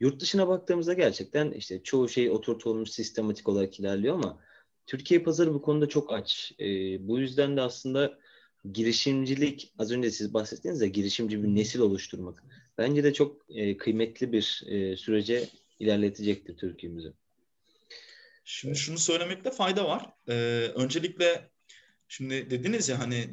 Yurt 0.00 0.20
dışına 0.20 0.48
baktığımızda 0.48 0.92
gerçekten 0.92 1.50
işte 1.50 1.82
çoğu 1.82 2.08
şey 2.08 2.30
oturtulmuş 2.30 2.90
sistematik 2.90 3.48
olarak 3.48 3.80
ilerliyor 3.80 4.14
ama 4.14 4.40
Türkiye 4.86 5.22
pazarı 5.22 5.54
bu 5.54 5.62
konuda 5.62 5.88
çok 5.88 6.12
aç. 6.12 6.52
E, 6.60 6.66
bu 7.08 7.18
yüzden 7.18 7.56
de 7.56 7.60
aslında 7.60 8.18
girişimcilik 8.72 9.72
az 9.78 9.92
önce 9.92 10.10
siz 10.10 10.34
bahsettiniz 10.34 10.80
ya 10.80 10.88
girişimci 10.88 11.42
bir 11.42 11.48
nesil 11.48 11.80
oluşturmak. 11.80 12.44
Bence 12.78 13.04
de 13.04 13.12
çok 13.12 13.36
e, 13.48 13.76
kıymetli 13.76 14.32
bir 14.32 14.62
e, 14.66 14.96
sürece 14.96 15.48
ilerletecektir 15.80 16.56
Türkiye'mizi. 16.56 17.12
Şimdi 18.44 18.78
şunu 18.78 18.98
söylemekte 18.98 19.50
fayda 19.50 19.88
var. 19.88 20.06
Ee, 20.28 20.32
öncelikle 20.74 21.50
şimdi 22.08 22.50
dediniz 22.50 22.88
ya 22.88 22.98
hani 22.98 23.30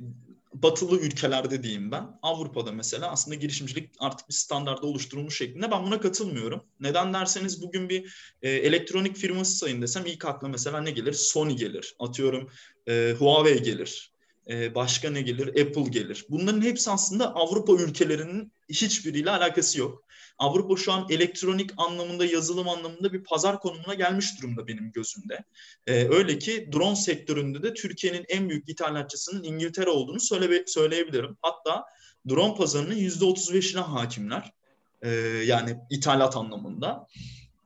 batılı 0.54 1.00
ülkelerde 1.00 1.64
diyeyim 1.64 1.92
ben. 1.92 2.20
Avrupa'da 2.22 2.72
mesela 2.72 3.12
aslında 3.12 3.36
girişimcilik 3.36 3.92
artık 4.00 4.30
bir 4.30 4.34
standarda 4.34 4.88
oluşturulmuş 4.88 5.38
şeklinde. 5.38 5.72
Ben 5.72 5.84
buna 5.84 6.00
katılmıyorum. 6.00 6.64
Neden 6.80 7.14
derseniz 7.14 7.62
bugün 7.62 7.90
bir 7.90 8.14
e, 8.42 8.50
elektronik 8.50 9.18
firması 9.18 9.58
sayın 9.58 9.82
desem 9.82 10.06
ilk 10.06 10.26
akla 10.26 10.48
mesela 10.48 10.82
ne 10.82 10.92
gelir? 10.92 11.14
Sony 11.14 11.56
gelir. 11.56 11.96
Atıyorum 12.00 12.50
e, 12.88 13.16
Huawei 13.20 13.64
gelir. 13.64 14.17
E, 14.50 14.76
başka 14.76 15.10
ne 15.10 15.22
gelir? 15.22 15.48
Apple 15.48 15.90
gelir. 15.90 16.26
Bunların 16.30 16.62
hepsi 16.62 16.92
aslında 16.92 17.36
Avrupa 17.36 17.74
ülkelerinin 17.74 18.52
hiçbiriyle 18.70 19.32
alakası 19.32 19.80
yok. 19.80 20.04
Avrupa 20.38 20.76
şu 20.76 20.92
an 20.92 21.08
elektronik 21.10 21.72
anlamında, 21.78 22.26
yazılım 22.26 22.70
anlamında 22.70 23.14
bir 23.14 23.24
pazar 23.24 23.60
konumuna 23.60 23.94
gelmiş 23.94 24.42
durumda 24.42 24.68
benim 24.68 24.92
gözümde. 24.92 25.44
Ee, 25.88 26.08
öyle 26.10 26.40
ki 26.40 26.70
drone 26.74 26.96
sektöründe 26.96 27.64
de 27.64 27.74
Türkiye'nin 27.74 28.26
en 28.30 28.50
büyük 28.50 28.70
ithalatçısının 28.70 29.44
İngiltere 29.44 29.90
olduğunu 29.90 30.20
söyle, 30.20 30.64
söyleyebilirim. 30.68 31.38
Hatta 31.42 31.86
drone 32.30 32.56
pazarının 32.56 32.96
%35'ine 32.96 33.80
hakimler. 33.80 34.52
Ee, 35.02 35.10
yani 35.46 35.76
ithalat 35.90 36.36
anlamında. 36.36 37.08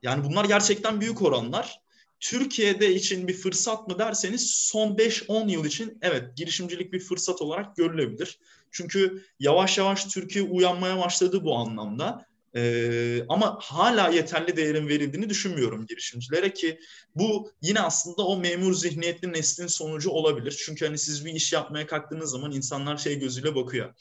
Yani 0.02 0.24
bunlar 0.24 0.44
gerçekten 0.44 1.00
büyük 1.00 1.22
oranlar. 1.22 1.80
Türkiye'de 2.22 2.94
için 2.94 3.28
bir 3.28 3.34
fırsat 3.34 3.88
mı 3.88 3.98
derseniz 3.98 4.50
son 4.50 4.96
5-10 4.96 5.50
yıl 5.50 5.64
için 5.64 5.98
evet 6.02 6.36
girişimcilik 6.36 6.92
bir 6.92 7.00
fırsat 7.00 7.42
olarak 7.42 7.76
görülebilir. 7.76 8.38
Çünkü 8.70 9.24
yavaş 9.40 9.78
yavaş 9.78 10.04
Türkiye 10.04 10.44
uyanmaya 10.44 10.98
başladı 10.98 11.44
bu 11.44 11.56
anlamda. 11.56 12.26
Ee, 12.56 13.24
ama 13.28 13.58
hala 13.62 14.08
yeterli 14.08 14.56
değerin 14.56 14.88
verildiğini 14.88 15.28
düşünmüyorum 15.28 15.86
girişimcilere 15.86 16.52
ki 16.52 16.78
bu 17.16 17.50
yine 17.62 17.80
aslında 17.80 18.26
o 18.26 18.38
memur 18.38 18.74
zihniyetli 18.74 19.32
neslin 19.32 19.66
sonucu 19.66 20.10
olabilir. 20.10 20.62
Çünkü 20.66 20.86
hani 20.86 20.98
siz 20.98 21.24
bir 21.24 21.32
iş 21.32 21.52
yapmaya 21.52 21.86
kalktığınız 21.86 22.30
zaman 22.30 22.52
insanlar 22.52 22.96
şey 22.96 23.18
gözüyle 23.18 23.54
bakıyor. 23.54 23.94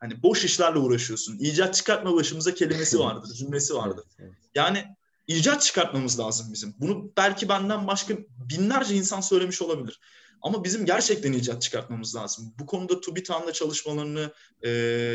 Hani 0.00 0.22
boş 0.22 0.44
işlerle 0.44 0.78
uğraşıyorsun. 0.78 1.38
İcat 1.38 1.74
çıkartma 1.74 2.14
başımıza 2.14 2.54
kelimesi 2.54 2.98
vardır, 2.98 3.34
cümlesi 3.34 3.74
vardır. 3.74 4.04
Yani 4.54 4.84
icat 5.28 5.62
çıkartmamız 5.62 6.20
lazım 6.20 6.46
bizim. 6.52 6.74
Bunu 6.78 7.12
belki 7.16 7.48
benden 7.48 7.86
başka 7.86 8.14
binlerce 8.28 8.94
insan 8.94 9.20
söylemiş 9.20 9.62
olabilir. 9.62 10.00
Ama 10.42 10.64
bizim 10.64 10.86
gerçekten 10.86 11.32
icat 11.32 11.62
çıkartmamız 11.62 12.16
lazım. 12.16 12.54
Bu 12.58 12.66
konuda 12.66 13.00
TÜBİTAK'la 13.00 13.52
çalışmalarını 13.52 14.32
e, 14.64 14.70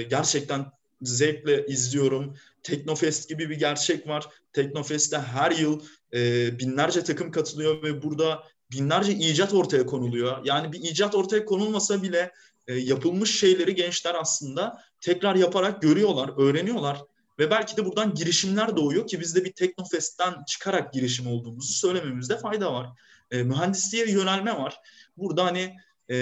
gerçekten 0.10 0.66
zevkle 1.02 1.66
izliyorum. 1.68 2.38
Teknofest 2.64 3.30
gibi 3.30 3.50
bir 3.50 3.56
gerçek 3.56 4.08
var. 4.08 4.30
Teknofest'te 4.54 5.20
her 5.20 5.52
yıl 5.52 5.82
e, 6.14 6.60
binlerce 6.60 7.04
takım 7.04 7.32
katılıyor 7.32 7.84
ve 7.84 8.04
burada 8.04 8.44
binlerce 8.72 9.14
icat 9.14 9.54
ortaya 9.54 9.86
konuluyor. 9.86 10.46
Yani 10.46 10.72
bir 10.72 10.80
icat 10.80 11.16
ortaya 11.16 11.46
konulmasa 11.46 12.04
bile 12.04 12.32
e, 12.68 12.74
yapılmış 12.74 13.40
şeyleri 13.40 13.76
gençler 13.76 14.16
aslında 14.16 14.84
tekrar 15.02 15.36
yaparak 15.36 15.82
görüyorlar, 15.82 16.32
öğreniyorlar. 16.38 17.02
Ve 17.40 17.52
belki 17.52 17.78
de 17.78 17.86
buradan 17.86 18.14
girişimler 18.14 18.78
doğuyor 18.78 19.08
ki 19.08 19.20
biz 19.20 19.36
de 19.36 19.46
bir 19.46 19.54
Teknofest'ten 19.54 20.44
çıkarak 20.48 20.94
girişim 20.94 21.28
olduğumuzu 21.28 21.74
söylememizde 21.74 22.38
fayda 22.38 22.74
var. 22.74 22.90
E, 23.32 23.44
mühendisliğe 23.44 24.12
yönelme 24.12 24.58
var. 24.58 24.80
Burada 25.18 25.46
hani 25.46 25.76
e, 26.10 26.18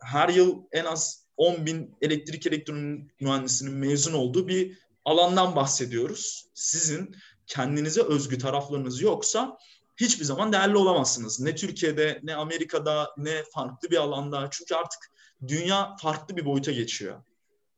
her 0.00 0.28
yıl 0.28 0.62
en 0.72 0.84
az 0.84 1.22
10 1.36 1.66
bin 1.66 1.96
elektrik 2.02 2.46
elektronik 2.46 3.20
mühendisinin 3.20 3.74
mezun 3.74 4.12
olduğu 4.12 4.48
bir 4.48 4.78
alandan 5.04 5.56
bahsediyoruz. 5.56 6.46
Sizin 6.54 7.16
kendinize 7.46 8.02
özgü 8.02 8.38
taraflarınız 8.38 9.00
yoksa 9.00 9.58
hiçbir 9.96 10.24
zaman 10.24 10.52
değerli 10.52 10.76
olamazsınız. 10.76 11.40
Ne 11.40 11.54
Türkiye'de, 11.54 12.20
ne 12.22 12.34
Amerika'da, 12.34 13.10
ne 13.16 13.42
farklı 13.54 13.90
bir 13.90 13.96
alanda. 13.96 14.48
Çünkü 14.50 14.74
artık 14.74 15.10
dünya 15.48 15.96
farklı 15.96 16.36
bir 16.36 16.44
boyuta 16.44 16.72
geçiyor. 16.72 17.22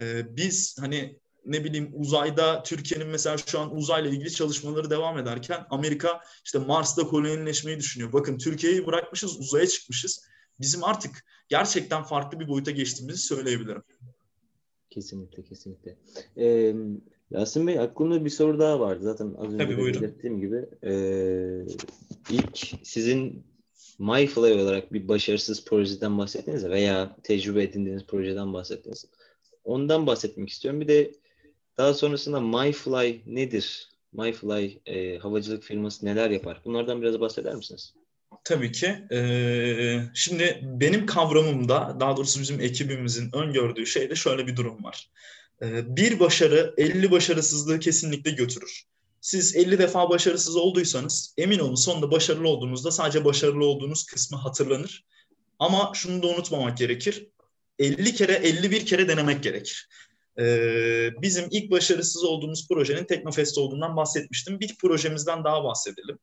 Ee, 0.01 0.37
biz 0.37 0.77
hani 0.81 1.19
ne 1.47 1.65
bileyim 1.65 1.91
uzayda 1.95 2.63
Türkiye'nin 2.63 3.09
mesela 3.09 3.37
şu 3.37 3.61
an 3.61 3.77
uzayla 3.77 4.11
ilgili 4.11 4.31
çalışmaları 4.31 4.91
devam 4.91 5.19
ederken 5.19 5.67
Amerika 5.71 6.21
işte 6.45 6.59
Mars'ta 6.59 7.03
kolonileşmeyi 7.03 7.79
düşünüyor. 7.79 8.13
Bakın 8.13 8.39
Türkiye'yi 8.39 8.87
bırakmışız 8.87 9.41
uzaya 9.41 9.67
çıkmışız. 9.67 10.25
Bizim 10.61 10.85
artık 10.85 11.25
gerçekten 11.49 12.03
farklı 12.03 12.41
bir 12.41 12.49
boyuta 12.49 12.71
geçtiğimizi 12.71 13.19
söyleyebilirim. 13.19 13.83
Kesinlikle, 14.91 15.43
kesinlikle. 15.43 15.97
Ee, 16.37 16.75
Yasin 17.31 17.67
Bey 17.67 17.79
aklımda 17.79 18.25
bir 18.25 18.31
soru 18.31 18.59
daha 18.59 18.81
vardı. 18.81 19.05
Zaten 19.05 19.35
az 19.39 19.55
önce 19.55 19.65
Tabii, 19.65 19.79
belirttiğim 19.79 20.41
gibi. 20.41 20.67
Ee, 20.85 21.67
ilk 22.31 22.59
sizin 22.83 23.45
MyFly 23.99 24.53
olarak 24.53 24.93
bir 24.93 25.09
başarısız 25.09 25.65
projeden 25.65 26.19
bahsettiniz 26.19 26.63
ya 26.63 26.71
veya 26.71 27.17
tecrübe 27.23 27.63
edindiğiniz 27.63 28.07
projeden 28.07 28.53
bahsettiniz. 28.53 29.07
Ondan 29.65 30.07
bahsetmek 30.07 30.49
istiyorum. 30.49 30.81
Bir 30.81 30.89
de 30.89 31.13
daha 31.79 31.95
sonrasında 31.95 32.41
MyFly 32.41 33.23
nedir? 33.27 33.89
MyFly 34.13 34.81
e, 34.87 35.19
havacılık 35.19 35.63
firması 35.63 36.07
neler 36.07 36.31
yapar? 36.31 36.61
Bunlardan 36.65 37.03
biraz 37.03 37.21
bahseder 37.21 37.55
misiniz? 37.55 37.95
Tabii 38.45 38.73
ki. 38.73 38.87
Ee, 39.13 40.01
şimdi 40.15 40.61
benim 40.63 41.07
kavramımda, 41.07 41.97
daha 42.01 42.17
doğrusu 42.17 42.41
bizim 42.41 42.61
ekibimizin 42.61 43.31
öngördüğü 43.37 43.87
şeyde 43.87 44.15
şöyle 44.15 44.47
bir 44.47 44.57
durum 44.57 44.85
var. 44.85 45.11
Ee, 45.63 45.97
bir 45.97 46.21
başarı 46.21 46.75
50 46.77 47.11
başarısızlığı 47.11 47.79
kesinlikle 47.79 48.31
götürür. 48.31 48.83
Siz 49.21 49.57
50 49.57 49.79
defa 49.79 50.11
başarısız 50.11 50.57
olduysanız 50.57 51.35
emin 51.37 51.59
olun 51.59 51.75
sonunda 51.75 52.11
başarılı 52.11 52.49
olduğunuzda 52.49 52.91
sadece 52.91 53.25
başarılı 53.25 53.65
olduğunuz 53.67 54.07
kısmı 54.07 54.39
hatırlanır. 54.39 55.05
Ama 55.59 55.93
şunu 55.95 56.23
da 56.23 56.27
unutmamak 56.27 56.79
gerekir. 56.79 57.29
50 57.79 58.15
kere 58.15 58.33
51 58.33 58.87
kere 58.87 59.09
denemek 59.09 59.43
gerekir. 59.43 59.89
Ee, 60.39 61.11
bizim 61.23 61.45
ilk 61.51 61.71
başarısız 61.71 62.25
olduğumuz 62.25 62.69
projenin 62.69 63.05
Teknofest 63.05 63.59
olduğundan 63.59 63.97
bahsetmiştim. 63.97 64.61
Bir 64.61 64.77
projemizden 64.77 65.45
daha 65.45 65.65
bahsedelim. 65.65 66.19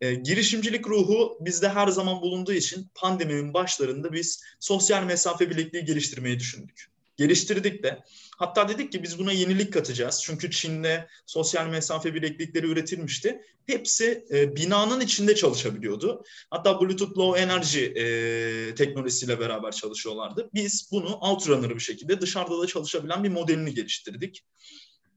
E, 0.00 0.14
girişimcilik 0.14 0.88
ruhu 0.88 1.38
bizde 1.40 1.68
her 1.68 1.88
zaman 1.88 2.20
bulunduğu 2.20 2.52
için 2.52 2.90
pandeminin 2.94 3.54
başlarında 3.54 4.12
biz 4.12 4.42
sosyal 4.60 5.04
mesafe 5.04 5.50
bilekliği 5.50 5.84
geliştirmeyi 5.84 6.38
düşündük. 6.38 6.90
Geliştirdik 7.20 7.82
de. 7.82 7.98
Hatta 8.38 8.68
dedik 8.68 8.92
ki 8.92 9.02
biz 9.02 9.18
buna 9.18 9.32
yenilik 9.32 9.72
katacağız. 9.72 10.20
Çünkü 10.24 10.50
Çin'de 10.50 11.08
sosyal 11.26 11.66
mesafe 11.66 12.14
bileklikleri 12.14 12.66
üretilmişti. 12.66 13.40
Hepsi 13.66 14.24
e, 14.30 14.56
binanın 14.56 15.00
içinde 15.00 15.34
çalışabiliyordu. 15.34 16.24
Hatta 16.50 16.80
Bluetooth 16.80 17.18
Low 17.18 17.40
Energy 17.40 17.84
e, 17.84 18.74
teknolojisiyle 18.74 19.40
beraber 19.40 19.72
çalışıyorlardı. 19.72 20.50
Biz 20.54 20.88
bunu 20.92 21.16
outrunner 21.16 21.74
bir 21.74 21.80
şekilde 21.80 22.20
dışarıda 22.20 22.62
da 22.62 22.66
çalışabilen 22.66 23.24
bir 23.24 23.28
modelini 23.28 23.74
geliştirdik. 23.74 24.44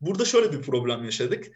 Burada 0.02 0.26
şöyle 0.26 0.54
bir 0.54 0.62
problem 0.62 1.04
yaşadık 1.04 1.52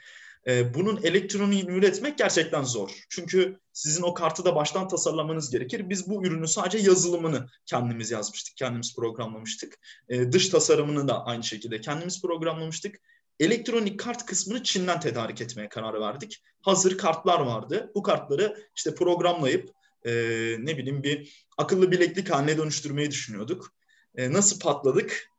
e, 0.47 0.73
bunun 0.73 0.99
elektroniğini 1.03 1.71
üretmek 1.71 2.17
gerçekten 2.17 2.63
zor. 2.63 2.89
Çünkü 3.09 3.59
sizin 3.73 4.03
o 4.03 4.13
kartı 4.13 4.45
da 4.45 4.55
baştan 4.55 4.87
tasarlamanız 4.87 5.51
gerekir. 5.51 5.89
Biz 5.89 6.09
bu 6.09 6.25
ürünü 6.25 6.47
sadece 6.47 6.77
yazılımını 6.77 7.47
kendimiz 7.65 8.11
yazmıştık, 8.11 8.57
kendimiz 8.57 8.95
programlamıştık. 8.95 9.79
E, 10.09 10.31
dış 10.31 10.49
tasarımını 10.49 11.07
da 11.07 11.25
aynı 11.25 11.43
şekilde 11.43 11.81
kendimiz 11.81 12.21
programlamıştık. 12.21 12.95
Elektronik 13.39 13.99
kart 13.99 14.25
kısmını 14.25 14.63
Çin'den 14.63 14.99
tedarik 14.99 15.41
etmeye 15.41 15.69
karar 15.69 16.01
verdik. 16.01 16.43
Hazır 16.61 16.97
kartlar 16.97 17.39
vardı. 17.39 17.91
Bu 17.95 18.03
kartları 18.03 18.57
işte 18.75 18.95
programlayıp 18.95 19.69
e, 20.05 20.11
ne 20.59 20.77
bileyim 20.77 21.03
bir 21.03 21.45
akıllı 21.57 21.91
bileklik 21.91 22.29
haline 22.29 22.57
dönüştürmeyi 22.57 23.11
düşünüyorduk. 23.11 23.73
Nasıl 24.17 24.59
patladık? 24.59 25.29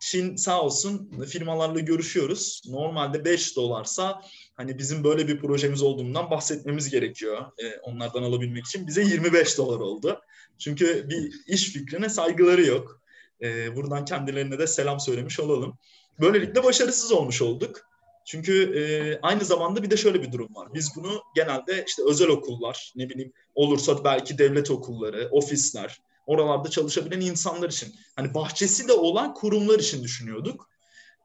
Çin 0.00 0.36
sağ 0.36 0.62
olsun 0.62 1.10
firmalarla 1.26 1.80
görüşüyoruz. 1.80 2.62
Normalde 2.68 3.24
5 3.24 3.56
dolarsa 3.56 4.22
hani 4.54 4.78
bizim 4.78 5.04
böyle 5.04 5.28
bir 5.28 5.38
projemiz 5.38 5.82
olduğundan 5.82 6.30
bahsetmemiz 6.30 6.90
gerekiyor. 6.90 7.46
E, 7.58 7.78
onlardan 7.82 8.22
alabilmek 8.22 8.66
için. 8.66 8.86
Bize 8.86 9.02
25 9.02 9.58
dolar 9.58 9.80
oldu. 9.80 10.20
Çünkü 10.58 11.08
bir 11.08 11.32
iş 11.46 11.72
fikrine 11.72 12.08
saygıları 12.08 12.66
yok. 12.66 13.00
E, 13.42 13.76
buradan 13.76 14.04
kendilerine 14.04 14.58
de 14.58 14.66
selam 14.66 15.00
söylemiş 15.00 15.40
olalım. 15.40 15.78
Böylelikle 16.20 16.64
başarısız 16.64 17.12
olmuş 17.12 17.42
olduk. 17.42 17.88
Çünkü 18.24 18.78
e, 18.78 18.82
aynı 19.22 19.44
zamanda 19.44 19.82
bir 19.82 19.90
de 19.90 19.96
şöyle 19.96 20.22
bir 20.22 20.32
durum 20.32 20.54
var. 20.54 20.68
Biz 20.74 20.96
bunu 20.96 21.22
genelde 21.34 21.84
işte 21.86 22.02
özel 22.06 22.28
okullar, 22.28 22.92
ne 22.96 23.08
bileyim 23.08 23.32
olursa 23.54 24.04
belki 24.04 24.38
devlet 24.38 24.70
okulları, 24.70 25.28
ofisler, 25.30 26.00
oralarda 26.28 26.70
çalışabilen 26.70 27.20
insanlar 27.20 27.68
için, 27.68 27.94
hani 28.16 28.34
bahçesi 28.34 28.88
de 28.88 28.92
olan 28.92 29.34
kurumlar 29.34 29.78
için 29.78 30.02
düşünüyorduk. 30.04 30.68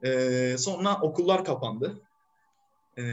E, 0.03 0.55
sonra 0.57 0.99
okullar 1.01 1.45
kapandı. 1.45 2.01
E, 2.97 3.03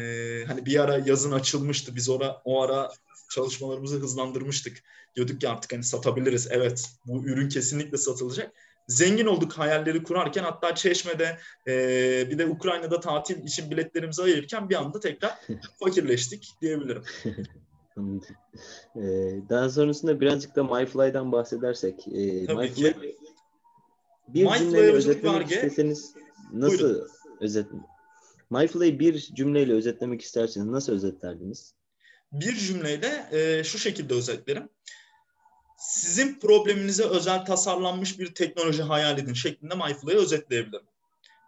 hani 0.47 0.67
bir 0.67 0.81
ara 0.81 0.99
yazın 0.99 1.33
açılmıştı. 1.33 1.97
Biz 1.97 2.09
ora, 2.09 2.43
o 2.45 2.63
ara 2.63 2.91
çalışmalarımızı 3.31 3.97
hızlandırmıştık. 3.97 4.83
Diyorduk 5.17 5.41
ki 5.41 5.49
artık 5.49 5.73
hani 5.73 5.85
satabiliriz. 5.85 6.49
Evet 6.51 6.91
bu 7.07 7.25
ürün 7.25 7.49
kesinlikle 7.49 7.99
satılacak. 7.99 8.53
Zengin 8.89 9.27
olduk 9.27 9.53
hayalleri 9.53 10.03
kurarken 10.03 10.45
hatta 10.45 10.75
Çeşme'de 10.75 11.39
e, 11.67 11.73
bir 12.31 12.39
de 12.39 12.47
Ukrayna'da 12.47 13.01
tatil 13.01 13.45
için 13.45 13.71
biletlerimizi 13.71 14.23
ayırırken 14.23 14.69
bir 14.69 14.75
anda 14.75 15.01
tekrar 15.01 15.39
fakirleştik 15.85 16.55
diyebilirim. 16.63 17.03
Ee, 17.97 19.01
daha 19.49 19.71
sonrasında 19.71 20.21
birazcık 20.21 20.57
da 20.57 20.65
MyFly'dan 20.65 21.33
bahsedersek. 21.33 22.09
E, 22.09 22.47
Tabii 22.47 22.57
MyFly, 22.57 22.93
ki. 22.93 23.17
bir 24.29 24.49
cümleyle 24.59 24.93
özetlemek 24.93 25.51
isteseniz 25.51 26.15
nasıl 26.53 26.79
Buyurun. 26.79 27.09
özet 27.41 27.67
MyFly'ı 28.51 28.99
bir 28.99 29.19
cümleyle 29.19 29.73
özetlemek 29.73 30.23
isterseniz 30.23 30.67
nasıl 30.67 30.93
özetlerdiniz? 30.93 31.75
bir 32.33 32.57
cümleyle 32.57 33.29
e, 33.33 33.65
şu 33.65 33.79
şekilde 33.79 34.15
özetlerim. 34.15 34.69
Sizin 35.79 36.39
probleminize 36.39 37.05
özel 37.05 37.45
tasarlanmış 37.45 38.19
bir 38.19 38.35
teknoloji 38.35 38.83
hayal 38.83 39.19
edin 39.19 39.33
şeklinde 39.33 39.75
MyFly'ı 39.75 40.17
özetleyebilirim. 40.17 40.87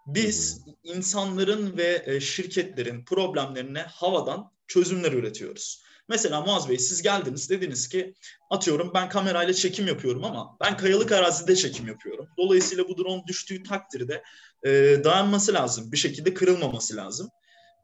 Biz 0.06 0.64
insanların 0.82 1.76
ve 1.76 2.02
e, 2.06 2.20
şirketlerin 2.20 3.04
problemlerine 3.04 3.82
havadan 3.82 4.50
çözümler 4.66 5.12
üretiyoruz. 5.12 5.82
Mesela 6.08 6.40
Muaz 6.40 6.68
Bey 6.68 6.78
siz 6.78 7.02
geldiniz 7.02 7.50
dediniz 7.50 7.88
ki 7.88 8.14
atıyorum 8.50 8.90
ben 8.94 9.08
kamerayla 9.08 9.54
çekim 9.54 9.86
yapıyorum 9.86 10.24
ama 10.24 10.56
ben 10.60 10.76
kayalık 10.76 11.12
arazide 11.12 11.56
çekim 11.56 11.88
yapıyorum. 11.88 12.28
Dolayısıyla 12.38 12.88
bu 12.88 12.98
drone 12.98 13.22
düştüğü 13.26 13.62
takdirde 13.62 14.22
e, 14.64 14.70
dayanması 15.04 15.54
lazım. 15.54 15.92
Bir 15.92 15.96
şekilde 15.96 16.34
kırılmaması 16.34 16.96
lazım. 16.96 17.30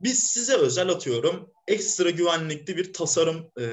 Biz 0.01 0.19
size 0.19 0.55
özel 0.55 0.89
atıyorum 0.89 1.51
ekstra 1.67 2.11
güvenlikli 2.11 2.77
bir 2.77 2.93
tasarım 2.93 3.51
e, 3.61 3.67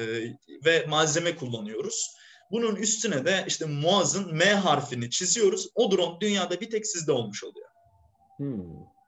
ve 0.66 0.86
malzeme 0.86 1.36
kullanıyoruz. 1.36 2.16
Bunun 2.52 2.76
üstüne 2.76 3.26
de 3.26 3.46
işte 3.48 3.66
Muaz'ın 3.66 4.36
M 4.36 4.54
harfini 4.54 5.10
çiziyoruz. 5.10 5.70
O 5.76 5.92
drone 5.92 6.20
dünyada 6.22 6.62
bir 6.62 6.70
tek 6.70 6.88
sizde 6.88 7.12
olmuş 7.12 7.44
oluyor. 7.44 7.68
Hmm, 8.38 8.62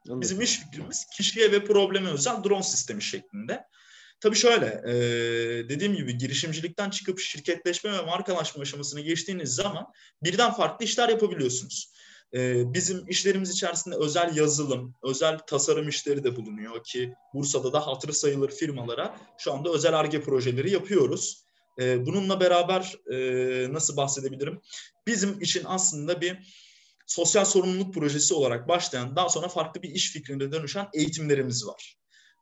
anladım. 0.07 0.21
Bizim 0.21 0.41
iş 0.41 0.59
fikrimiz 0.59 1.05
kişiye 1.05 1.51
ve 1.51 1.65
probleme 1.65 2.09
özel 2.09 2.43
drone 2.43 2.63
sistemi 2.63 3.03
şeklinde. 3.03 3.63
Tabii 4.19 4.35
şöyle, 4.35 4.65
e, 4.65 4.93
dediğim 5.69 5.95
gibi 5.95 6.17
girişimcilikten 6.17 6.89
çıkıp 6.89 7.19
şirketleşme 7.19 7.91
ve 7.91 8.01
markalaşma 8.01 8.61
aşamasına 8.61 8.99
geçtiğiniz 8.99 9.55
zaman 9.55 9.85
birden 10.23 10.53
farklı 10.53 10.85
işler 10.85 11.09
yapabiliyorsunuz. 11.09 11.91
E, 12.33 12.73
bizim 12.73 13.07
işlerimiz 13.09 13.49
içerisinde 13.49 13.95
özel 13.95 14.37
yazılım, 14.37 14.95
özel 15.03 15.37
tasarım 15.37 15.89
işleri 15.89 16.23
de 16.23 16.35
bulunuyor 16.35 16.83
ki 16.83 17.13
Bursa'da 17.33 17.73
da 17.73 17.87
hatırı 17.87 18.13
sayılır 18.13 18.51
firmalara 18.51 19.17
şu 19.37 19.53
anda 19.53 19.69
özel 19.69 19.99
ARGE 19.99 20.21
projeleri 20.21 20.71
yapıyoruz. 20.71 21.43
E, 21.81 22.05
bununla 22.05 22.39
beraber 22.39 22.95
e, 23.11 23.73
nasıl 23.73 23.97
bahsedebilirim? 23.97 24.61
Bizim 25.07 25.41
için 25.41 25.63
aslında 25.65 26.21
bir 26.21 26.37
sosyal 27.07 27.45
sorumluluk 27.45 27.93
projesi 27.93 28.33
olarak 28.33 28.67
başlayan, 28.67 29.15
daha 29.15 29.29
sonra 29.29 29.47
farklı 29.47 29.81
bir 29.81 29.89
iş 29.89 30.11
fikrine 30.11 30.51
dönüşen 30.51 30.87
eğitimlerimiz 30.93 31.67
var. 31.67 31.97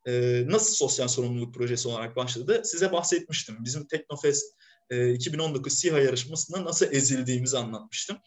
Ee, 0.08 0.44
nasıl 0.48 0.76
sosyal 0.76 1.08
sorumluluk 1.08 1.54
projesi 1.54 1.88
olarak 1.88 2.16
başladı? 2.16 2.62
Size 2.64 2.92
bahsetmiştim. 2.92 3.58
Bizim 3.60 3.88
Teknofest 3.88 4.56
e, 4.90 5.14
2019 5.14 5.74
SİHA 5.74 6.00
yarışmasında 6.00 6.66
nasıl 6.66 6.94
ezildiğimizi 6.94 7.58
anlatmıştım. 7.58 8.18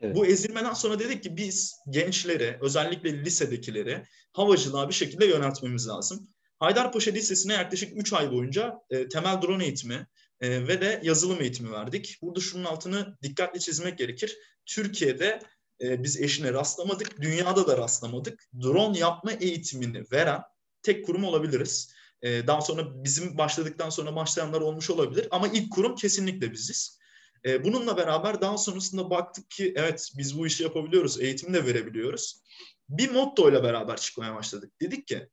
Evet. 0.00 0.16
Bu 0.16 0.26
ezilmeden 0.26 0.72
sonra 0.72 0.98
dedik 0.98 1.22
ki 1.22 1.36
biz 1.36 1.76
gençlere, 1.90 2.58
özellikle 2.62 3.24
lisedekileri 3.24 4.02
havacılığa 4.32 4.88
bir 4.88 4.94
şekilde 4.94 5.26
yöneltmemiz 5.26 5.88
lazım. 5.88 6.28
Haydarpaşa 6.58 7.10
Lisesi'ne 7.10 7.52
yaklaşık 7.52 8.00
3 8.00 8.12
ay 8.12 8.32
boyunca 8.32 8.74
e, 8.90 9.08
temel 9.08 9.42
drone 9.42 9.64
eğitimi 9.64 10.06
e, 10.40 10.68
ve 10.68 10.80
de 10.80 11.00
yazılım 11.04 11.40
eğitimi 11.40 11.72
verdik. 11.72 12.18
Burada 12.22 12.40
şunun 12.40 12.64
altını 12.64 13.16
dikkatli 13.22 13.60
çizmek 13.60 13.98
gerekir. 13.98 14.38
Türkiye'de 14.66 15.40
e, 15.80 16.02
biz 16.02 16.20
eşine 16.20 16.52
rastlamadık, 16.52 17.20
dünyada 17.20 17.66
da 17.66 17.78
rastlamadık. 17.78 18.48
Drone 18.62 18.98
yapma 18.98 19.32
eğitimini 19.32 20.04
veren 20.12 20.40
tek 20.86 21.06
kurum 21.06 21.24
olabiliriz. 21.24 21.94
E, 22.22 22.46
daha 22.46 22.60
sonra 22.60 23.04
bizim 23.04 23.38
başladıktan 23.38 23.90
sonra 23.90 24.16
başlayanlar 24.16 24.60
olmuş 24.60 24.90
olabilir 24.90 25.28
ama 25.30 25.48
ilk 25.48 25.72
kurum 25.72 25.94
kesinlikle 25.94 26.52
biziz. 26.52 26.98
E, 27.46 27.64
bununla 27.64 27.96
beraber 27.96 28.40
daha 28.40 28.58
sonrasında 28.58 29.10
baktık 29.10 29.50
ki 29.50 29.72
evet 29.76 30.12
biz 30.18 30.38
bu 30.38 30.46
işi 30.46 30.62
yapabiliyoruz, 30.62 31.20
eğitim 31.20 31.54
de 31.54 31.66
verebiliyoruz. 31.66 32.42
Bir 32.88 33.10
motto 33.10 33.50
ile 33.50 33.62
beraber 33.62 33.96
çıkmaya 33.96 34.34
başladık. 34.34 34.72
Dedik 34.80 35.06
ki 35.06 35.28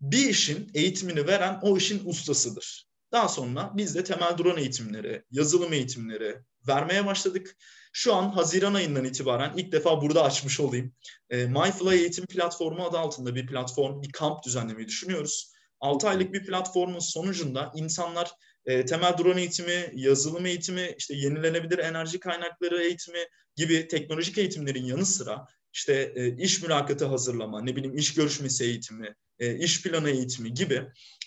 bir 0.00 0.28
işin 0.28 0.70
eğitimini 0.74 1.26
veren 1.26 1.58
o 1.62 1.76
işin 1.76 2.02
ustasıdır. 2.04 2.90
Daha 3.12 3.28
sonra 3.28 3.72
biz 3.74 3.94
de 3.94 4.04
temel 4.04 4.38
drone 4.38 4.60
eğitimleri, 4.60 5.24
yazılım 5.30 5.72
eğitimleri 5.72 6.38
vermeye 6.68 7.06
başladık. 7.06 7.56
Şu 7.92 8.14
an 8.14 8.28
Haziran 8.28 8.74
ayından 8.74 9.04
itibaren 9.04 9.52
ilk 9.56 9.72
defa 9.72 10.02
burada 10.02 10.24
açmış 10.24 10.60
olayım. 10.60 10.94
E, 11.30 11.46
MyFly 11.46 11.94
eğitim 11.94 12.26
platformu 12.26 12.84
adı 12.84 12.98
altında 12.98 13.34
bir 13.34 13.46
platform, 13.46 14.02
bir 14.02 14.12
kamp 14.12 14.42
düzenlemeyi 14.44 14.88
düşünüyoruz. 14.88 15.52
6 15.80 16.08
aylık 16.08 16.32
bir 16.32 16.46
platformun 16.46 16.98
sonucunda 16.98 17.72
insanlar 17.74 18.30
e, 18.66 18.84
temel 18.84 19.18
drone 19.18 19.40
eğitimi, 19.40 19.92
yazılım 19.94 20.46
eğitimi, 20.46 20.94
işte 20.98 21.14
yenilenebilir 21.14 21.78
enerji 21.78 22.20
kaynakları 22.20 22.82
eğitimi 22.82 23.18
gibi 23.56 23.88
teknolojik 23.88 24.38
eğitimlerin 24.38 24.84
yanı 24.84 25.06
sıra 25.06 25.46
işte 25.72 26.12
e, 26.14 26.36
iş 26.36 26.62
mülakatı 26.62 27.04
hazırlama, 27.04 27.62
ne 27.62 27.76
bileyim 27.76 27.96
iş 27.96 28.14
görüşmesi 28.14 28.64
eğitimi, 28.64 29.14
e, 29.38 29.56
iş 29.56 29.82
planı 29.82 30.10
eğitimi 30.10 30.54
gibi 30.54 30.82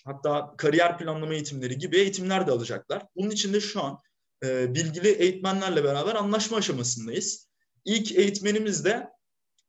hatta 0.06 0.54
kariyer 0.58 0.98
planlama 0.98 1.34
eğitimleri 1.34 1.78
gibi 1.78 1.98
eğitimler 1.98 2.48
de 2.48 2.52
alacaklar. 2.52 3.04
Bunun 3.16 3.30
için 3.30 3.54
de 3.54 3.62
şu 3.62 3.84
an 3.84 4.00
e, 4.44 4.76
bilgili 4.76 5.08
eğitmenlerle 5.08 5.84
beraber 5.84 6.16
anlaşma 6.16 6.58
aşamasındayız. 6.58 7.48
İlk 7.86 8.12
eğitmenimiz 8.12 8.86
de 8.86 9.10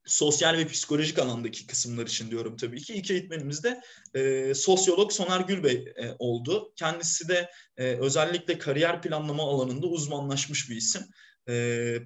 sosyal 0.06 0.56
ve 0.58 0.66
psikolojik 0.66 1.18
alandaki 1.18 1.66
kısımlar 1.66 2.06
için 2.06 2.30
diyorum 2.30 2.56
tabii 2.56 2.82
ki. 2.82 2.94
İlk 2.94 3.10
eğitmenimiz 3.10 3.64
de 3.64 3.80
e, 4.14 4.54
sosyolog 4.54 5.12
Soner 5.12 5.40
Gülbey 5.40 5.92
e, 5.96 6.14
oldu. 6.18 6.72
Kendisi 6.76 7.28
de 7.28 7.50
e, 7.76 7.84
özellikle 7.84 8.58
kariyer 8.58 9.02
planlama 9.02 9.42
alanında 9.42 9.86
uzmanlaşmış 9.86 10.70
bir 10.70 10.76
isim. 10.76 11.02
E, 11.48 11.54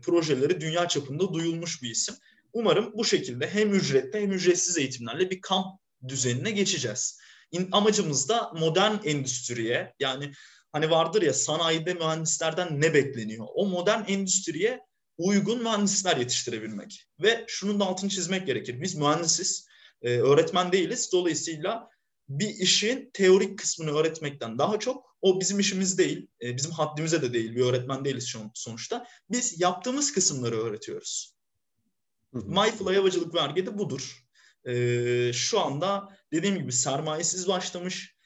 projeleri 0.02 0.60
dünya 0.60 0.88
çapında 0.88 1.32
duyulmuş 1.32 1.82
bir 1.82 1.90
isim. 1.90 2.14
Umarım 2.52 2.92
bu 2.94 3.04
şekilde 3.04 3.48
hem 3.50 3.74
ücretli 3.74 4.20
hem 4.20 4.32
ücretsiz 4.32 4.78
eğitimlerle 4.78 5.30
bir 5.30 5.40
kamp 5.40 5.66
düzenine 6.08 6.50
geçeceğiz. 6.50 7.20
İn, 7.52 7.68
amacımız 7.72 8.28
da 8.28 8.52
modern 8.52 8.94
endüstriye 9.04 9.94
yani 10.00 10.32
hani 10.72 10.90
vardır 10.90 11.22
ya 11.22 11.34
sanayide 11.34 11.94
mühendislerden 11.94 12.80
ne 12.80 12.94
bekleniyor? 12.94 13.46
O 13.54 13.66
modern 13.66 14.04
endüstriye 14.08 14.80
uygun 15.18 15.62
mühendisler 15.62 16.16
yetiştirebilmek. 16.16 17.06
Ve 17.22 17.44
şunun 17.48 17.80
da 17.80 17.84
altını 17.84 18.10
çizmek 18.10 18.46
gerekir. 18.46 18.80
Biz 18.80 18.94
mühendisiz, 18.94 19.68
e, 20.02 20.18
öğretmen 20.18 20.72
değiliz. 20.72 21.10
Dolayısıyla 21.12 21.88
bir 22.28 22.48
işin 22.48 23.10
teorik 23.12 23.58
kısmını 23.58 23.90
öğretmekten 23.90 24.58
daha 24.58 24.78
çok 24.78 25.16
o 25.22 25.40
bizim 25.40 25.60
işimiz 25.60 25.98
değil, 25.98 26.26
e, 26.42 26.56
bizim 26.56 26.70
haddimize 26.70 27.22
de 27.22 27.32
değil, 27.32 27.56
bir 27.56 27.60
öğretmen 27.60 28.04
değiliz 28.04 28.34
sonuçta. 28.54 29.06
Biz 29.30 29.60
yaptığımız 29.60 30.12
kısımları 30.12 30.56
öğretiyoruz. 30.56 31.34
MyFly 32.32 32.96
havacılık 32.96 33.34
vergi 33.34 33.66
de 33.66 33.78
budur. 33.78 34.24
E, 34.64 35.32
şu 35.32 35.60
anda 35.60 36.08
dediğim 36.32 36.58
gibi 36.58 36.72
sermayesiz 36.72 37.48
başlamış, 37.48 38.18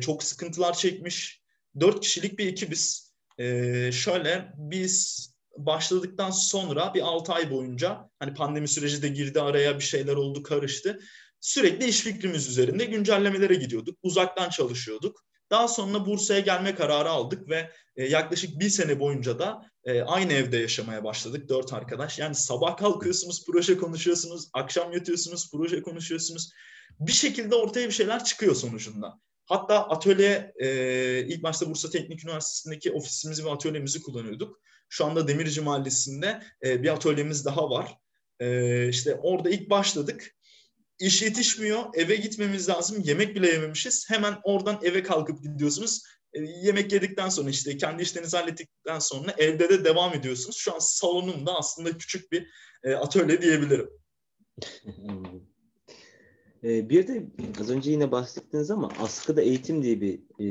çok 0.00 0.22
sıkıntılar 0.22 0.74
çekmiş. 0.74 1.39
Dört 1.80 2.00
kişilik 2.00 2.38
bir 2.38 2.46
ekibiz. 2.46 3.12
E, 3.38 3.92
şöyle 3.92 4.52
biz 4.56 5.30
başladıktan 5.56 6.30
sonra 6.30 6.94
bir 6.94 7.00
6 7.00 7.32
ay 7.32 7.50
boyunca 7.50 8.10
hani 8.18 8.34
pandemi 8.34 8.68
süreci 8.68 9.02
de 9.02 9.08
girdi 9.08 9.40
araya 9.40 9.78
bir 9.78 9.84
şeyler 9.84 10.14
oldu 10.14 10.42
karıştı. 10.42 11.00
Sürekli 11.40 11.86
iş 11.86 12.00
fikrimiz 12.00 12.48
üzerinde 12.48 12.84
güncellemelere 12.84 13.54
gidiyorduk. 13.54 13.98
Uzaktan 14.02 14.50
çalışıyorduk. 14.50 15.24
Daha 15.50 15.68
sonra 15.68 16.06
Bursa'ya 16.06 16.40
gelme 16.40 16.74
kararı 16.74 17.10
aldık 17.10 17.48
ve 17.48 17.70
e, 17.96 18.06
yaklaşık 18.06 18.60
bir 18.60 18.68
sene 18.68 19.00
boyunca 19.00 19.38
da 19.38 19.70
e, 19.84 20.02
aynı 20.02 20.32
evde 20.32 20.56
yaşamaya 20.56 21.04
başladık 21.04 21.48
dört 21.48 21.72
arkadaş. 21.72 22.18
Yani 22.18 22.34
sabah 22.34 22.76
kalkıyorsunuz 22.76 23.46
proje 23.46 23.76
konuşuyorsunuz, 23.76 24.50
akşam 24.52 24.92
yatıyorsunuz 24.92 25.50
proje 25.50 25.82
konuşuyorsunuz. 25.82 26.52
Bir 27.00 27.12
şekilde 27.12 27.54
ortaya 27.54 27.86
bir 27.86 27.92
şeyler 27.92 28.24
çıkıyor 28.24 28.54
sonucunda. 28.54 29.20
Hatta 29.50 29.88
atölye 29.88 30.52
e, 30.56 30.68
ilk 31.28 31.42
başta 31.42 31.70
Bursa 31.70 31.90
Teknik 31.90 32.24
Üniversitesi'ndeki 32.24 32.92
ofisimizi 32.92 33.44
ve 33.44 33.50
atölyemizi 33.50 34.02
kullanıyorduk. 34.02 34.60
Şu 34.88 35.04
anda 35.04 35.28
Demirci 35.28 35.60
Mahallesi'nde 35.60 36.42
e, 36.64 36.82
bir 36.82 36.88
atölyemiz 36.88 37.44
daha 37.44 37.70
var. 37.70 37.96
E, 38.40 38.88
işte 38.88 39.14
orada 39.14 39.50
ilk 39.50 39.70
başladık. 39.70 40.36
İş 40.98 41.22
yetişmiyor, 41.22 41.84
eve 41.94 42.16
gitmemiz 42.16 42.68
lazım. 42.68 43.02
Yemek 43.04 43.34
bile 43.34 43.48
yememişiz. 43.48 44.10
Hemen 44.10 44.36
oradan 44.42 44.80
eve 44.82 45.02
kalkıp 45.02 45.42
gidiyorsunuz. 45.42 46.02
E, 46.34 46.40
yemek 46.40 46.92
yedikten 46.92 47.28
sonra 47.28 47.50
işte 47.50 47.76
kendi 47.76 48.02
işlerinizi 48.02 48.36
hallettikten 48.36 48.98
sonra 48.98 49.34
evde 49.38 49.68
de 49.68 49.84
devam 49.84 50.14
ediyorsunuz. 50.14 50.56
Şu 50.56 50.74
an 50.74 50.78
salonumda 50.78 51.58
aslında 51.58 51.98
küçük 51.98 52.32
bir 52.32 52.46
e, 52.84 52.94
atölye 52.94 53.42
diyebilirim. 53.42 53.88
Ee, 56.64 56.88
bir 56.88 57.08
de 57.08 57.26
az 57.60 57.70
önce 57.70 57.90
yine 57.90 58.12
bahsettiniz 58.12 58.70
ama 58.70 58.88
askıda 58.98 59.42
eğitim 59.42 59.82
diye 59.82 60.00
bir 60.00 60.14
e, 60.38 60.44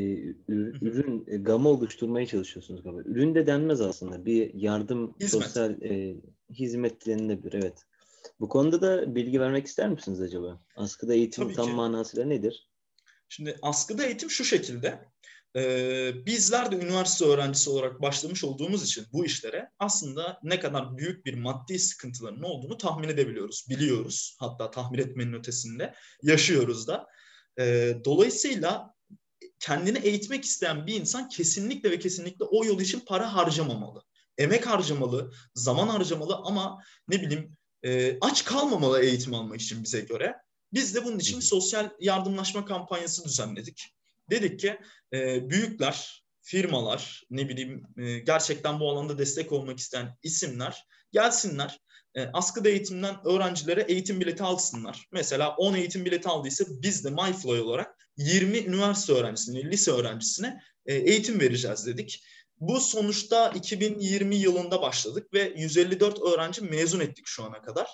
ürün 0.82 1.24
e, 1.28 1.38
gamı 1.38 1.69
oluşturmaya 1.69 2.26
çalışıyorsunuz 2.26 2.84
galiba. 2.84 3.02
Ürün 3.06 3.36
de 3.36 3.48
denmez 3.48 3.82
aslında. 3.82 4.26
Bir 4.26 4.54
yardım 4.54 5.15
Hizmet. 5.19 5.30
sosyal 5.30 5.82
e, 5.82 6.15
hizmet 6.54 7.06
denilebilir. 7.08 7.54
Evet. 7.54 7.78
Bu 8.39 8.50
konuda 8.50 8.82
da 8.82 9.15
bilgi 9.15 9.39
vermek 9.39 9.65
ister 9.67 9.89
misiniz 9.89 10.22
acaba? 10.22 10.62
Askıda 10.76 11.13
eğitim 11.13 11.43
Tabii 11.43 11.54
tam 11.56 11.67
ki. 11.67 11.74
manasıyla 11.74 12.26
nedir? 12.26 12.69
Şimdi 13.30 13.56
askıda 13.62 14.06
eğitim 14.06 14.30
şu 14.30 14.43
şekilde. 14.43 15.00
Ee, 15.55 16.13
bizler 16.25 16.71
de 16.71 16.75
üniversite 16.75 17.25
öğrencisi 17.25 17.69
olarak 17.69 18.01
başlamış 18.01 18.43
olduğumuz 18.43 18.83
için 18.83 19.05
bu 19.13 19.25
işlere 19.25 19.69
aslında 19.79 20.39
ne 20.43 20.59
kadar 20.59 20.97
büyük 20.97 21.25
bir 21.25 21.33
maddi 21.33 21.79
sıkıntıların 21.79 22.43
olduğunu 22.43 22.77
tahmin 22.77 23.09
edebiliyoruz, 23.09 23.65
biliyoruz. 23.69 24.38
Hatta 24.39 24.71
tahmin 24.71 24.99
etmenin 24.99 25.33
ötesinde 25.33 25.93
yaşıyoruz 26.23 26.88
da. 26.88 27.07
Ee, 27.59 27.97
dolayısıyla 28.05 28.93
kendini 29.59 29.97
eğitmek 29.97 30.45
isteyen 30.45 30.88
bir 30.88 30.93
insan 31.01 31.29
kesinlikle 31.29 31.91
ve 31.91 31.99
kesinlikle 31.99 32.45
o 32.45 32.65
yol 32.65 32.81
için 32.81 32.99
para 32.99 33.33
harcamamalı. 33.33 34.03
Emek 34.38 34.67
harcamalı, 34.67 35.31
zaman 35.55 35.88
harcamalı 35.88 36.35
ama 36.35 36.83
ne 37.07 37.21
bileyim 37.21 37.57
e, 37.83 38.17
aç 38.21 38.45
kalmamalı 38.45 39.01
eğitim 39.01 39.33
almak 39.33 39.62
için 39.62 39.83
bize 39.83 40.01
göre. 40.01 40.35
Biz 40.73 40.95
de 40.95 41.05
bunun 41.05 41.19
için 41.19 41.39
sosyal 41.39 41.89
yardımlaşma 41.99 42.65
kampanyası 42.65 43.25
düzenledik. 43.25 43.98
Dedik 44.30 44.60
ki 44.60 44.80
e, 45.13 45.50
büyükler, 45.50 46.24
firmalar, 46.42 47.24
ne 47.30 47.50
bileyim 47.50 47.84
e, 47.98 48.20
gerçekten 48.20 48.80
bu 48.80 48.92
alanda 48.92 49.18
destek 49.18 49.52
olmak 49.52 49.80
isteyen 49.80 50.18
isimler 50.24 50.86
gelsinler. 51.12 51.80
E, 52.15 52.26
askıda 52.34 52.70
eğitimden 52.70 53.15
öğrencilere 53.26 53.82
eğitim 53.82 54.22
bileti 54.22 54.44
alsınlar. 54.44 55.08
Mesela 55.12 55.56
10 55.56 55.74
eğitim 55.74 56.06
bileti 56.06 56.30
aldıysa 56.30 56.65
biz 56.70 57.06
de 57.06 57.10
MyFly 57.10 57.62
olarak 57.62 57.96
20 58.18 58.58
üniversite 58.58 59.13
öğrencisine, 59.13 59.72
lise 59.72 59.92
öğrencisine 59.92 60.62
e, 60.86 60.96
eğitim 60.96 61.39
vereceğiz 61.39 61.86
dedik. 61.86 62.24
Bu 62.60 62.80
sonuçta 62.80 63.50
2020 63.50 64.36
yılında 64.36 64.82
başladık 64.82 65.34
ve 65.34 65.54
154 65.58 66.22
öğrenci 66.22 66.62
mezun 66.62 67.00
ettik 67.00 67.28
şu 67.28 67.44
ana 67.44 67.62
kadar. 67.62 67.88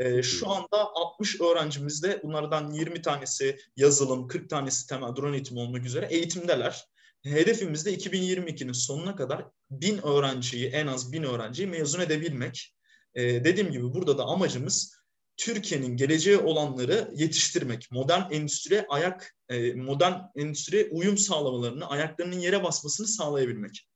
E, 0.00 0.22
şu 0.22 0.50
anda 0.50 0.94
60 0.94 1.40
öğrencimizde 1.40 2.20
bunlardan 2.22 2.70
20 2.72 3.02
tanesi 3.02 3.58
yazılım, 3.76 4.28
40 4.28 4.50
tanesi 4.50 4.86
temel 4.86 5.16
drone 5.16 5.36
eğitimi 5.36 5.60
olmak 5.60 5.84
üzere 5.84 6.06
eğitimdeler. 6.10 6.84
Hedefimiz 7.22 7.86
de 7.86 7.94
2022'nin 7.94 8.72
sonuna 8.72 9.16
kadar 9.16 9.44
1000 9.70 9.98
öğrenciyi, 10.06 10.66
en 10.66 10.86
az 10.86 11.12
1000 11.12 11.22
öğrenciyi 11.22 11.68
mezun 11.68 12.00
edebilmek. 12.00 12.74
E, 13.14 13.22
dediğim 13.44 13.72
gibi 13.72 13.94
burada 13.94 14.18
da 14.18 14.24
amacımız 14.24 14.96
Türkiye'nin 15.36 15.96
geleceği 15.96 16.38
olanları 16.38 17.10
yetiştirmek. 17.14 17.88
Modern 17.90 18.32
endüstriye 18.32 18.86
ayak, 18.88 19.36
e, 19.48 19.72
modern 19.72 20.14
endüstriye 20.36 20.88
uyum 20.90 21.18
sağlamalarını, 21.18 21.88
ayaklarının 21.88 22.38
yere 22.38 22.64
basmasını 22.64 23.06
sağlayabilmek. 23.06 23.89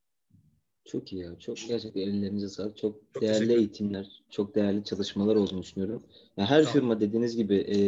Çok 0.84 1.12
iyi 1.12 1.22
ya. 1.22 1.38
Çok 1.38 1.56
gerçekten 1.68 2.00
ellerinize 2.00 2.48
sağlık. 2.48 2.76
Çok, 2.76 3.00
çok 3.14 3.22
değerli 3.22 3.52
eğitimler, 3.52 4.22
çok 4.30 4.54
değerli 4.54 4.84
çalışmalar 4.84 5.36
olduğunu 5.36 5.62
düşünüyorum. 5.62 6.02
Yani 6.36 6.48
her 6.48 6.62
tamam. 6.62 6.72
firma 6.72 7.00
dediğiniz 7.00 7.36
gibi 7.36 7.56
e, 7.56 7.78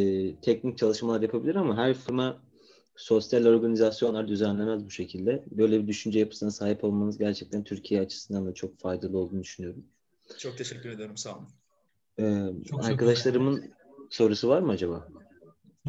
teknik 0.41 0.77
çalışmalar 0.77 1.21
yapabilir 1.21 1.55
ama 1.55 1.77
her 1.77 1.93
firma 1.93 2.41
sosyal 2.95 3.45
organizasyonlar 3.45 4.27
düzenlemez 4.27 4.85
bu 4.85 4.89
şekilde. 4.89 5.43
Böyle 5.51 5.81
bir 5.81 5.87
düşünce 5.87 6.19
yapısına 6.19 6.51
sahip 6.51 6.83
olmanız 6.83 7.17
gerçekten 7.17 7.63
Türkiye 7.63 8.01
açısından 8.01 8.45
da 8.47 8.53
çok 8.53 8.79
faydalı 8.79 9.17
olduğunu 9.17 9.43
düşünüyorum. 9.43 9.85
Çok 10.37 10.57
teşekkür 10.57 10.89
ederim. 10.89 11.17
Sağ 11.17 11.37
olun. 11.37 11.47
Ee, 12.19 12.49
çok 12.69 12.85
arkadaşlarımın 12.85 13.61
çok 13.61 13.73
sorusu 14.09 14.49
var 14.49 14.61
mı 14.61 14.71
acaba? 14.71 15.07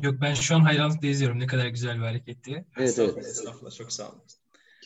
Yok 0.02 0.14
ben 0.20 0.34
şu 0.34 0.54
an 0.54 0.60
hayranlıkla 0.60 1.08
izliyorum. 1.08 1.38
Ne 1.38 1.46
kadar 1.46 1.66
güzel 1.66 1.96
bir 1.96 2.02
hareketti. 2.02 2.66
Evet, 2.76 2.98
evet. 2.98 3.18
Estağfurullah. 3.18 3.70
Çok 3.70 3.92
sağ 3.92 4.08
olun. 4.08 4.22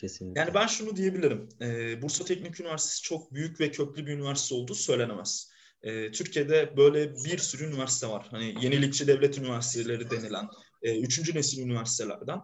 Kesinlikle. 0.03 0.41
Yani 0.41 0.53
ben 0.53 0.67
şunu 0.67 0.95
diyebilirim. 0.95 1.49
Ee, 1.61 2.01
Bursa 2.01 2.25
Teknik 2.25 2.59
Üniversitesi 2.59 3.01
çok 3.01 3.33
büyük 3.33 3.59
ve 3.59 3.71
köklü 3.71 4.05
bir 4.05 4.11
üniversite 4.11 4.55
olduğu 4.55 4.75
söylenemez. 4.75 5.51
Ee, 5.83 6.11
Türkiye'de 6.11 6.73
böyle 6.77 7.15
bir 7.15 7.37
sürü 7.37 7.65
üniversite 7.65 8.07
var. 8.07 8.27
Hani 8.31 8.55
yenilikçi 8.61 9.07
devlet 9.07 9.37
üniversiteleri 9.37 10.09
denilen, 10.09 10.47
e, 10.81 10.99
üçüncü 10.99 11.35
nesil 11.35 11.63
üniversitelerden. 11.63 12.39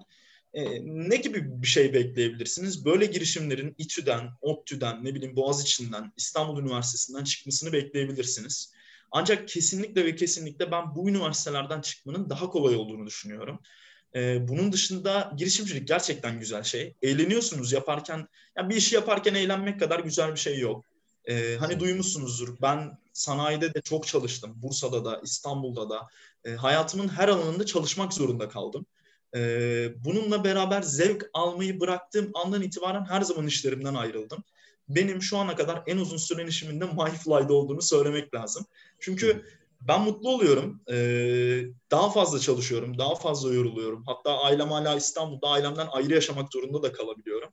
E, 0.53 0.64
ne 0.86 1.16
gibi 1.16 1.62
bir 1.62 1.68
şey 1.68 1.93
bekleyebilirsiniz? 1.93 2.86
Böyle 2.86 3.05
girişimlerin 3.05 3.76
İTÜ'den, 3.78 4.30
ODTÜ'den, 4.41 5.05
ne 5.05 5.16
bileyim 5.16 5.36
Boğaziçi'nden, 5.36 6.12
İstanbul 6.18 6.62
Üniversitesi'nden 6.62 7.24
çıkmasını 7.24 7.74
bekleyebilirsiniz. 7.74 8.74
Ancak 9.12 9.47
kesinlikle 9.47 10.05
ve 10.05 10.16
kesinlikle 10.16 10.72
ben 10.72 10.95
bu 10.95 11.10
üniversitelerden 11.10 11.82
çıkmanın 11.82 12.30
daha 12.30 12.49
kolay 12.49 12.76
olduğunu 12.76 13.07
düşünüyorum. 13.07 13.60
E, 14.16 14.47
bunun 14.47 14.72
dışında 14.72 15.34
girişimcilik 15.38 15.88
gerçekten 15.88 16.39
güzel 16.39 16.64
şey. 16.64 16.95
Eğleniyorsunuz 17.01 17.72
yaparken. 17.72 18.28
Ya 18.57 18.70
bir 18.70 18.76
işi 18.76 18.95
yaparken 18.95 19.34
eğlenmek 19.34 19.80
kadar 19.80 19.99
güzel 19.99 20.32
bir 20.32 20.39
şey 20.39 20.60
yok. 20.60 20.86
E, 21.26 21.55
hani 21.60 21.80
duymuşsunuzdur. 21.80 22.62
Ben 22.62 22.97
sanayide 23.14 23.74
de 23.74 23.82
çok 23.82 24.07
çalıştım. 24.07 24.53
Bursa'da 24.55 25.05
da, 25.05 25.22
İstanbul'da 25.24 25.89
da. 25.89 26.07
E, 26.45 26.51
hayatımın 26.51 27.07
her 27.07 27.28
alanında 27.28 27.66
çalışmak 27.66 28.14
zorunda 28.14 28.49
kaldım. 28.49 28.86
E, 29.36 29.39
bununla 30.05 30.43
beraber 30.43 30.82
zevk 30.82 31.30
almayı 31.34 31.80
bıraktığım 31.80 32.32
andan 32.34 32.62
itibaren 32.62 33.05
her 33.05 33.22
zaman 33.22 33.47
işlerimden 33.47 33.93
ayrıldım. 33.93 34.43
Benim 34.89 35.22
şu 35.22 35.38
ana 35.38 35.55
kadar 35.55 35.84
en 35.88 35.97
uzun 35.97 36.18
süren 36.18 36.47
işimin 36.47 36.82
de 36.82 36.86
MyFly'da 36.86 37.53
olduğunu 37.53 37.82
söylemek 37.82 38.34
lazım. 38.34 38.66
Çünkü 38.99 39.45
ben 39.82 40.02
mutlu 40.02 40.30
oluyorum. 40.30 40.82
Ee, 40.92 41.64
daha 41.92 42.10
fazla 42.10 42.40
çalışıyorum, 42.40 42.98
daha 42.98 43.16
fazla 43.16 43.54
yoruluyorum. 43.54 44.04
Hatta 44.06 44.38
ailem 44.38 44.72
hala 44.72 44.96
İstanbul'da, 44.96 45.48
ailemden 45.48 45.88
ayrı 45.92 46.14
yaşamak 46.14 46.54
zorunda 46.54 46.84
da 46.84 46.92
kalabiliyorum. 46.92 47.50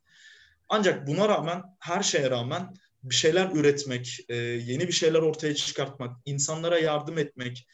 Ancak 0.69 1.07
buna 1.07 1.29
rağmen, 1.29 1.63
her 1.79 2.03
şeye 2.03 2.29
rağmen 2.29 2.73
bir 3.03 3.15
şeyler 3.15 3.51
üretmek, 3.51 4.19
e, 4.29 4.35
yeni 4.35 4.87
bir 4.87 4.93
şeyler 4.93 5.19
ortaya 5.19 5.55
çıkartmak, 5.55 6.17
insanlara 6.25 6.79
yardım 6.79 7.17
etmek, 7.17 7.67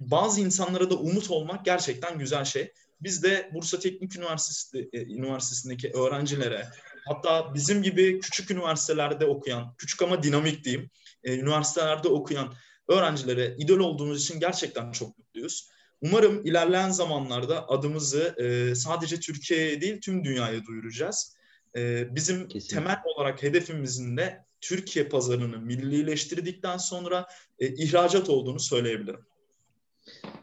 bazı 0.00 0.40
insanlara 0.40 0.90
da 0.90 0.94
umut 0.94 1.30
olmak 1.30 1.64
gerçekten 1.64 2.18
güzel 2.18 2.44
şey. 2.44 2.72
Biz 3.00 3.22
de 3.22 3.50
Bursa 3.54 3.78
Teknik 3.78 4.16
Üniversitesi, 4.16 4.88
e, 4.92 5.02
Üniversitesi'ndeki 5.02 5.90
öğrencilere, 5.90 6.68
hatta 7.06 7.54
bizim 7.54 7.82
gibi 7.82 8.20
küçük 8.20 8.50
üniversitelerde 8.50 9.26
okuyan, 9.26 9.74
küçük 9.78 10.02
ama 10.02 10.22
dinamik 10.22 10.64
diyeyim, 10.64 10.90
e, 11.24 11.34
üniversitelerde 11.38 12.08
okuyan 12.08 12.54
öğrencilere 12.90 13.54
idol 13.58 13.78
olduğumuz 13.78 14.22
için 14.22 14.40
gerçekten 14.40 14.92
çok 14.92 15.18
mutluyuz. 15.18 15.68
Umarım 16.02 16.46
ilerleyen 16.46 16.90
zamanlarda 16.90 17.68
adımızı 17.68 18.34
e, 18.38 18.74
sadece 18.74 19.20
Türkiye'ye 19.20 19.80
değil 19.80 20.00
tüm 20.00 20.24
dünyaya 20.24 20.64
duyuracağız. 20.64 21.36
E, 21.76 22.14
bizim 22.14 22.48
Kesinlikle. 22.48 22.74
temel 22.74 22.98
olarak 23.16 23.42
hedefimizin 23.42 24.16
de 24.16 24.44
Türkiye 24.60 25.04
pazarını 25.04 25.58
millileştirdikten 25.58 26.76
sonra 26.76 27.26
e, 27.58 27.68
ihracat 27.68 28.28
olduğunu 28.28 28.60
söyleyebilirim. 28.60 29.20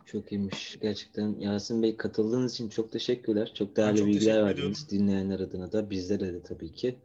Çok 0.05 0.31
iyiymiş. 0.31 0.77
Gerçekten 0.81 1.39
Yasin 1.39 1.83
Bey 1.83 1.97
katıldığınız 1.97 2.53
için 2.53 2.69
çok 2.69 2.91
teşekkürler. 2.91 3.51
Çok 3.57 3.75
değerli 3.75 3.97
çok 3.97 4.07
bilgiler 4.07 4.45
verdiniz 4.45 4.89
dinleyenler 4.89 5.39
adına 5.39 5.71
da 5.71 5.89
bizlere 5.89 6.33
de 6.33 6.43
tabii 6.43 6.73
ki. 6.73 6.99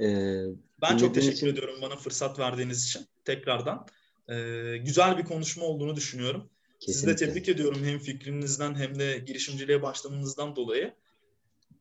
Ee, 0.00 0.44
ben 0.82 0.96
çok 0.96 1.14
teşekkür 1.14 1.36
için... 1.36 1.46
ediyorum 1.46 1.74
bana 1.82 1.96
fırsat 1.96 2.38
verdiğiniz 2.38 2.84
için 2.84 3.06
tekrardan. 3.24 3.86
Ee, 4.30 4.76
güzel 4.76 5.18
bir 5.18 5.24
konuşma 5.24 5.64
olduğunu 5.64 5.96
düşünüyorum. 5.96 6.50
Kesinlikle. 6.80 6.92
Sizi 6.92 7.06
de 7.06 7.32
tebrik 7.32 7.48
ediyorum 7.48 7.84
hem 7.84 7.98
fikrinizden 7.98 8.74
hem 8.74 8.98
de 8.98 9.18
girişimciliğe 9.18 9.82
başlamanızdan 9.82 10.56
dolayı. 10.56 10.94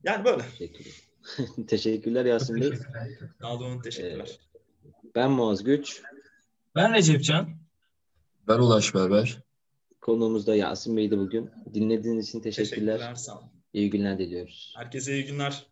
Yani 0.03 0.25
böyle. 0.25 0.43
Teşekkürler. 0.49 0.93
teşekkürler 1.67 2.25
Yasin 2.25 2.61
Bey. 2.61 2.71
Sağ 3.41 3.53
olun, 3.53 3.81
teşekkürler. 3.81 4.39
Ee, 4.55 5.07
ben 5.15 5.31
Muaz 5.31 5.63
Güç. 5.63 6.01
Ben 6.75 6.93
Recep 6.93 7.23
Can. 7.23 7.49
Ben 8.47 8.59
Ulaş 8.59 8.95
Berber. 8.95 9.43
Konuğumuz 10.01 10.47
da 10.47 10.55
Yasin 10.55 10.97
Bey'di 10.97 11.17
bugün. 11.17 11.49
Dinlediğiniz 11.73 12.29
için 12.29 12.41
teşekkürler. 12.41 12.97
Teşekkürler, 12.97 13.15
sağ 13.15 13.39
olun. 13.39 13.49
İyi 13.73 13.89
günler 13.89 14.19
diliyoruz. 14.19 14.73
Herkese 14.77 15.13
iyi 15.13 15.25
günler. 15.25 15.65